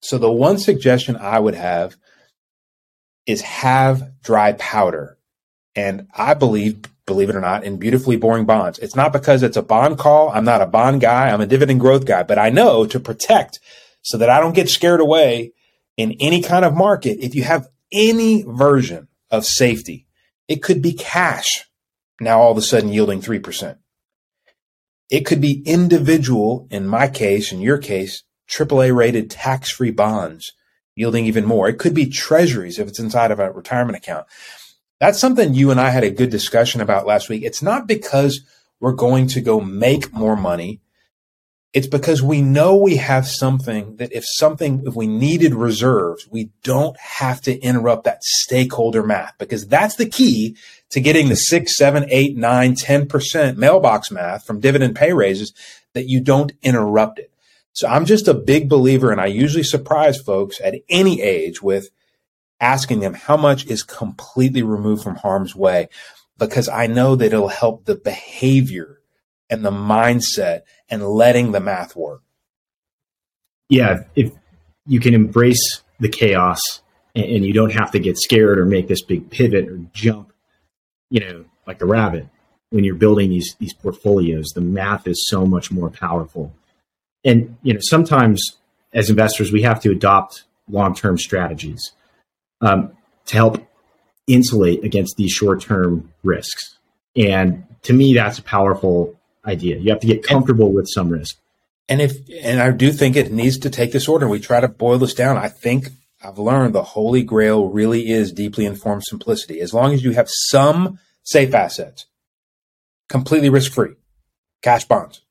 So 0.00 0.18
the 0.18 0.30
one 0.30 0.58
suggestion 0.58 1.16
I 1.16 1.38
would 1.38 1.54
have 1.54 1.96
is 3.26 3.40
have 3.40 4.12
dry 4.22 4.52
powder. 4.52 5.18
And 5.74 6.08
I 6.14 6.34
believe 6.34 6.82
believe 7.12 7.28
it 7.28 7.36
or 7.36 7.40
not, 7.40 7.64
in 7.64 7.76
beautifully 7.76 8.16
boring 8.16 8.46
bonds. 8.46 8.78
It's 8.78 8.96
not 8.96 9.12
because 9.12 9.42
it's 9.42 9.56
a 9.56 9.62
bond 9.62 9.98
call. 9.98 10.30
I'm 10.30 10.44
not 10.44 10.62
a 10.62 10.66
bond 10.66 11.00
guy. 11.00 11.30
I'm 11.30 11.40
a 11.40 11.46
dividend 11.46 11.80
growth 11.80 12.06
guy, 12.06 12.22
but 12.22 12.38
I 12.38 12.50
know 12.50 12.86
to 12.86 12.98
protect 12.98 13.60
so 14.02 14.16
that 14.18 14.30
I 14.30 14.40
don't 14.40 14.54
get 14.54 14.68
scared 14.68 15.00
away 15.00 15.52
in 15.96 16.16
any 16.20 16.42
kind 16.42 16.64
of 16.64 16.74
market. 16.74 17.18
If 17.20 17.34
you 17.34 17.44
have 17.44 17.68
any 17.92 18.42
version 18.42 19.08
of 19.30 19.44
safety, 19.44 20.06
it 20.48 20.62
could 20.62 20.80
be 20.82 20.92
cash. 20.92 21.68
Now 22.20 22.40
all 22.40 22.52
of 22.52 22.58
a 22.58 22.62
sudden 22.62 22.92
yielding 22.92 23.20
3%. 23.20 23.76
It 25.10 25.26
could 25.26 25.40
be 25.40 25.62
individual, 25.66 26.66
in 26.70 26.86
my 26.86 27.06
case, 27.08 27.52
in 27.52 27.60
your 27.60 27.78
case, 27.78 28.22
AAA 28.50 28.94
rated 28.94 29.30
tax 29.30 29.70
free 29.70 29.90
bonds 29.90 30.52
yielding 30.94 31.26
even 31.26 31.44
more. 31.44 31.68
It 31.68 31.78
could 31.78 31.94
be 31.94 32.06
treasuries 32.06 32.78
if 32.78 32.88
it's 32.88 32.98
inside 32.98 33.30
of 33.30 33.40
a 33.40 33.50
retirement 33.52 33.96
account. 33.96 34.26
That's 35.02 35.18
something 35.18 35.52
you 35.52 35.72
and 35.72 35.80
I 35.80 35.90
had 35.90 36.04
a 36.04 36.12
good 36.12 36.30
discussion 36.30 36.80
about 36.80 37.08
last 37.08 37.28
week. 37.28 37.42
It's 37.42 37.60
not 37.60 37.88
because 37.88 38.42
we're 38.78 38.92
going 38.92 39.26
to 39.26 39.40
go 39.40 39.60
make 39.60 40.12
more 40.12 40.36
money. 40.36 40.80
It's 41.72 41.88
because 41.88 42.22
we 42.22 42.40
know 42.40 42.76
we 42.76 42.98
have 42.98 43.26
something 43.26 43.96
that 43.96 44.12
if 44.12 44.22
something, 44.24 44.84
if 44.86 44.94
we 44.94 45.08
needed 45.08 45.54
reserves, 45.54 46.28
we 46.30 46.50
don't 46.62 46.96
have 47.00 47.40
to 47.40 47.58
interrupt 47.58 48.04
that 48.04 48.22
stakeholder 48.22 49.02
math 49.02 49.34
because 49.38 49.66
that's 49.66 49.96
the 49.96 50.08
key 50.08 50.56
to 50.90 51.00
getting 51.00 51.28
the 51.28 51.34
six, 51.34 51.76
seven, 51.76 52.06
eight, 52.08 52.36
nine, 52.36 52.76
10% 52.76 53.56
mailbox 53.56 54.12
math 54.12 54.46
from 54.46 54.60
dividend 54.60 54.94
pay 54.94 55.12
raises 55.12 55.52
that 55.94 56.08
you 56.08 56.20
don't 56.20 56.52
interrupt 56.62 57.18
it. 57.18 57.32
So 57.72 57.88
I'm 57.88 58.04
just 58.04 58.28
a 58.28 58.34
big 58.34 58.68
believer 58.68 59.10
and 59.10 59.20
I 59.20 59.26
usually 59.26 59.64
surprise 59.64 60.20
folks 60.20 60.60
at 60.62 60.76
any 60.88 61.20
age 61.22 61.60
with 61.60 61.90
asking 62.62 63.00
them 63.00 63.12
how 63.12 63.36
much 63.36 63.66
is 63.66 63.82
completely 63.82 64.62
removed 64.62 65.02
from 65.02 65.16
harm's 65.16 65.54
way 65.54 65.88
because 66.38 66.68
I 66.68 66.86
know 66.86 67.16
that 67.16 67.26
it'll 67.26 67.48
help 67.48 67.84
the 67.84 67.96
behavior 67.96 69.00
and 69.50 69.64
the 69.64 69.70
mindset 69.70 70.62
and 70.88 71.06
letting 71.06 71.52
the 71.52 71.60
math 71.60 71.94
work. 71.94 72.22
Yeah, 73.68 74.04
if 74.14 74.32
you 74.86 75.00
can 75.00 75.12
embrace 75.12 75.82
the 76.00 76.08
chaos 76.08 76.60
and, 77.14 77.44
you 77.44 77.52
don't 77.52 77.72
have 77.72 77.90
to 77.90 77.98
get 77.98 78.16
scared 78.16 78.58
or 78.58 78.64
make 78.64 78.88
this 78.88 79.02
big 79.02 79.30
pivot 79.30 79.68
or 79.68 79.78
jump, 79.92 80.32
you 81.10 81.20
know, 81.20 81.44
like 81.66 81.82
a 81.82 81.86
rabbit 81.86 82.26
when 82.70 82.84
you're 82.84 82.94
building 82.94 83.28
these 83.28 83.54
these 83.58 83.74
portfolios, 83.74 84.48
the 84.54 84.60
math 84.60 85.06
is 85.06 85.28
so 85.28 85.44
much 85.44 85.70
more 85.70 85.90
powerful. 85.90 86.54
And 87.24 87.56
you 87.62 87.74
know, 87.74 87.80
sometimes 87.82 88.56
as 88.94 89.10
investors 89.10 89.52
we 89.52 89.62
have 89.62 89.80
to 89.82 89.90
adopt 89.90 90.44
long-term 90.68 91.18
strategies 91.18 91.92
um, 92.62 92.92
to 93.26 93.34
help 93.34 93.66
insulate 94.26 94.84
against 94.84 95.16
these 95.16 95.32
short 95.32 95.60
term 95.60 96.12
risks. 96.22 96.78
And 97.14 97.64
to 97.82 97.92
me, 97.92 98.14
that's 98.14 98.38
a 98.38 98.42
powerful 98.42 99.18
idea. 99.44 99.76
You 99.76 99.90
have 99.90 100.00
to 100.00 100.06
get 100.06 100.22
comfortable 100.22 100.66
and, 100.66 100.74
with 100.74 100.88
some 100.88 101.10
risk. 101.10 101.36
And 101.88 102.00
if, 102.00 102.12
and 102.42 102.60
I 102.60 102.70
do 102.70 102.92
think 102.92 103.16
it 103.16 103.32
needs 103.32 103.58
to 103.58 103.70
take 103.70 103.92
this 103.92 104.08
order. 104.08 104.28
We 104.28 104.40
try 104.40 104.60
to 104.60 104.68
boil 104.68 104.98
this 104.98 105.14
down. 105.14 105.36
I 105.36 105.48
think 105.48 105.88
I've 106.24 106.38
learned 106.38 106.74
the 106.74 106.82
holy 106.82 107.22
grail 107.22 107.68
really 107.68 108.08
is 108.08 108.32
deeply 108.32 108.64
informed 108.64 109.04
simplicity. 109.04 109.60
As 109.60 109.74
long 109.74 109.92
as 109.92 110.04
you 110.04 110.12
have 110.12 110.28
some 110.30 110.98
safe 111.24 111.52
assets, 111.52 112.06
completely 113.08 113.50
risk 113.50 113.72
free, 113.72 113.94
cash 114.62 114.84
bonds, 114.84 115.22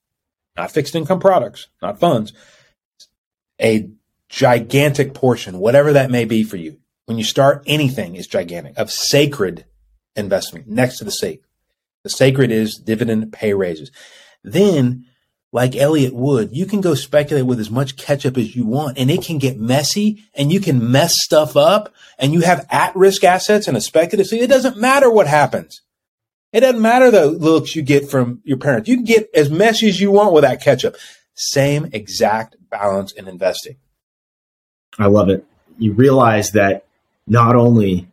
not 0.58 0.72
fixed 0.72 0.96
income 0.96 1.20
products, 1.20 1.68
not 1.82 2.00
funds, 2.00 2.34
a 3.62 3.90
gigantic 4.28 5.14
portion, 5.14 5.60
whatever 5.60 5.94
that 5.94 6.12
may 6.12 6.26
be 6.26 6.44
for 6.44 6.58
you, 6.58 6.78
when 7.12 7.18
you 7.18 7.26
start 7.26 7.62
anything 7.68 8.16
is 8.16 8.26
gigantic 8.26 8.78
of 8.78 8.90
sacred 8.90 9.66
investment 10.16 10.66
next 10.66 10.98
to 11.00 11.04
the 11.04 11.12
sacred. 11.12 11.46
The 12.04 12.10
sacred 12.10 12.52
is 12.52 12.76
dividend 12.76 13.34
pay 13.34 13.54
raises. 13.54 13.92
Then, 14.46 15.08
like 15.52 15.76
Elliot 15.76 16.14
Wood, 16.16 16.52
you 16.54 16.66
can 16.66 16.80
go 16.80 16.94
speculate 16.96 17.46
with 17.46 17.60
as 17.60 17.70
much 17.70 17.98
ketchup 17.98 18.38
as 18.38 18.56
you 18.56 18.66
want 18.66 18.98
and 18.98 19.12
it 19.12 19.24
can 19.24 19.40
get 19.40 19.60
messy 19.60 20.24
and 20.34 20.54
you 20.54 20.62
can 20.62 20.90
mess 20.90 21.22
stuff 21.22 21.58
up 21.58 21.94
and 22.18 22.32
you 22.32 22.40
have 22.44 22.66
at 22.70 22.96
risk 22.96 23.26
assets 23.26 23.68
and 23.68 23.76
a 23.76 23.82
speculative. 23.82 24.28
So 24.28 24.38
it 24.38 24.48
doesn't 24.48 24.78
matter 24.78 25.12
what 25.12 25.28
happens. 25.28 25.82
It 26.54 26.62
doesn't 26.62 26.82
matter 26.82 27.12
the 27.12 27.26
looks 27.26 27.76
you 27.76 27.82
get 27.82 28.10
from 28.10 28.40
your 28.46 28.58
parents. 28.58 28.88
You 28.88 28.96
can 28.96 29.04
get 29.04 29.30
as 29.36 29.50
messy 29.50 29.90
as 29.90 30.00
you 30.00 30.12
want 30.12 30.32
with 30.32 30.46
that 30.46 30.62
ketchup. 30.62 30.96
Same 31.36 31.90
exact 31.92 32.56
balance 32.70 33.12
in 33.12 33.28
investing. 33.28 33.76
I 34.98 35.08
love 35.08 35.28
it. 35.28 35.46
You 35.78 35.92
realize 35.92 36.52
that 36.52 36.86
not 37.32 37.56
only 37.56 38.08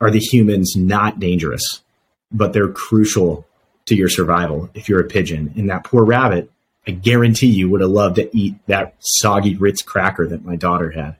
are 0.00 0.10
the 0.10 0.18
humans 0.18 0.74
not 0.76 1.20
dangerous, 1.20 1.82
but 2.32 2.52
they're 2.52 2.68
crucial 2.68 3.46
to 3.86 3.94
your 3.94 4.08
survival 4.08 4.70
if 4.74 4.88
you're 4.88 5.00
a 5.00 5.04
pigeon. 5.04 5.52
And 5.56 5.70
that 5.70 5.84
poor 5.84 6.04
rabbit 6.04 6.50
I 6.88 6.92
guarantee 6.92 7.48
you 7.48 7.68
would 7.68 7.82
have 7.82 7.90
loved 7.90 8.16
to 8.16 8.34
eat 8.34 8.54
that 8.66 8.94
soggy 9.00 9.54
Ritz 9.56 9.82
cracker 9.82 10.26
that 10.26 10.46
my 10.46 10.56
daughter 10.56 10.90
had. 10.90 11.16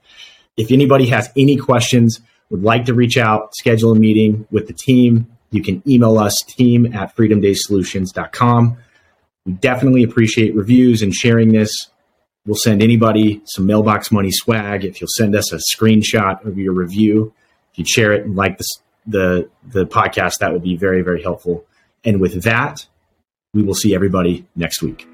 If 0.57 0.73
anybody 0.73 1.09
has 1.09 1.29
any 1.37 1.59
questions, 1.59 2.21
would 2.49 2.63
like 2.63 2.87
to 2.87 2.95
reach 2.95 3.19
out, 3.19 3.55
schedule 3.55 3.93
a 3.93 3.95
meeting 3.95 4.47
with 4.51 4.67
the 4.67 4.73
team, 4.73 5.27
you 5.51 5.63
can 5.63 5.83
email 5.87 6.19
us 6.19 6.41
team 6.41 6.95
at 6.95 7.15
freedomdaysolutions.com. 7.15 8.79
We 9.45 9.53
definitely 9.53 10.05
appreciate 10.05 10.55
reviews 10.55 11.03
and 11.03 11.13
sharing 11.13 11.53
this. 11.53 11.91
We'll 12.49 12.57
send 12.57 12.83
anybody 12.83 13.43
some 13.45 13.67
mailbox 13.67 14.11
money 14.11 14.31
swag 14.33 14.83
if 14.83 15.03
you'll 15.03 15.09
send 15.19 15.37
us 15.37 15.53
a 15.53 15.59
screenshot 15.77 16.43
of 16.47 16.57
your 16.57 16.73
review. 16.73 17.35
If 17.73 17.79
you 17.79 17.85
share 17.85 18.15
it 18.15 18.25
and 18.25 18.37
like 18.37 18.57
this, 18.57 18.67
the 19.07 19.51
the 19.63 19.85
podcast, 19.85 20.39
that 20.41 20.55
would 20.55 20.63
be 20.63 20.75
very 20.75 21.03
very 21.03 21.23
helpful. 21.23 21.67
And 22.05 22.23
with 22.23 22.45
that, 22.45 22.87
we 23.53 23.63
will 23.63 23.75
see 23.75 23.95
everybody 23.95 24.47
next 24.57 24.81
week. 24.81 25.07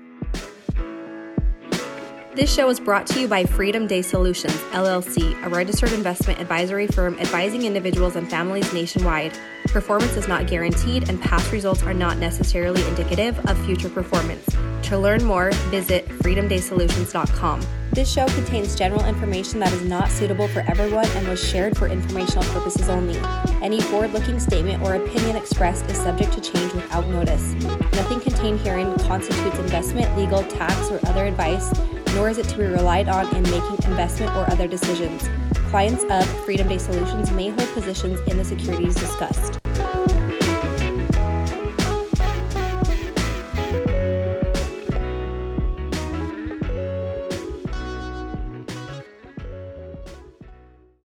This 2.34 2.52
show 2.52 2.68
is 2.68 2.80
brought 2.80 3.06
to 3.08 3.20
you 3.20 3.28
by 3.28 3.44
Freedom 3.44 3.86
Day 3.86 4.02
Solutions, 4.02 4.56
LLC, 4.72 5.40
a 5.44 5.48
registered 5.48 5.92
investment 5.92 6.40
advisory 6.40 6.88
firm 6.88 7.16
advising 7.20 7.62
individuals 7.62 8.16
and 8.16 8.28
families 8.28 8.72
nationwide. 8.72 9.38
Performance 9.66 10.16
is 10.16 10.26
not 10.26 10.48
guaranteed, 10.48 11.08
and 11.08 11.22
past 11.22 11.52
results 11.52 11.84
are 11.84 11.94
not 11.94 12.18
necessarily 12.18 12.84
indicative 12.88 13.38
of 13.46 13.56
future 13.64 13.88
performance. 13.88 14.44
To 14.88 14.98
learn 14.98 15.22
more, 15.24 15.52
visit 15.70 16.08
freedomdaysolutions.com. 16.08 17.64
This 17.92 18.12
show 18.12 18.26
contains 18.26 18.74
general 18.74 19.04
information 19.04 19.60
that 19.60 19.72
is 19.72 19.82
not 19.82 20.10
suitable 20.10 20.48
for 20.48 20.64
everyone 20.68 21.06
and 21.06 21.28
was 21.28 21.40
shared 21.40 21.78
for 21.78 21.86
informational 21.86 22.42
purposes 22.52 22.88
only. 22.88 23.16
Any 23.62 23.80
forward 23.80 24.12
looking 24.12 24.40
statement 24.40 24.82
or 24.82 24.96
opinion 24.96 25.36
expressed 25.36 25.88
is 25.88 25.98
subject 25.98 26.32
to 26.32 26.40
change 26.40 26.72
without 26.72 27.06
notice. 27.06 27.52
Nothing 27.92 28.18
contained 28.18 28.58
herein 28.58 28.98
constitutes 28.98 29.56
investment, 29.60 30.16
legal, 30.16 30.42
tax, 30.42 30.90
or 30.90 30.98
other 31.06 31.26
advice 31.26 31.72
nor 32.14 32.28
is 32.28 32.38
it 32.38 32.48
to 32.48 32.56
be 32.56 32.64
relied 32.64 33.08
on 33.08 33.26
in 33.34 33.42
making 33.44 33.90
investment 33.90 34.34
or 34.36 34.48
other 34.50 34.68
decisions. 34.68 35.28
Clients 35.70 36.04
of 36.10 36.24
Freedom 36.44 36.68
Day 36.68 36.78
Solutions 36.78 37.30
may 37.32 37.48
hold 37.48 37.68
positions 37.70 38.20
in 38.28 38.36
the 38.36 38.44
securities 38.44 38.94
discussed. 38.94 39.63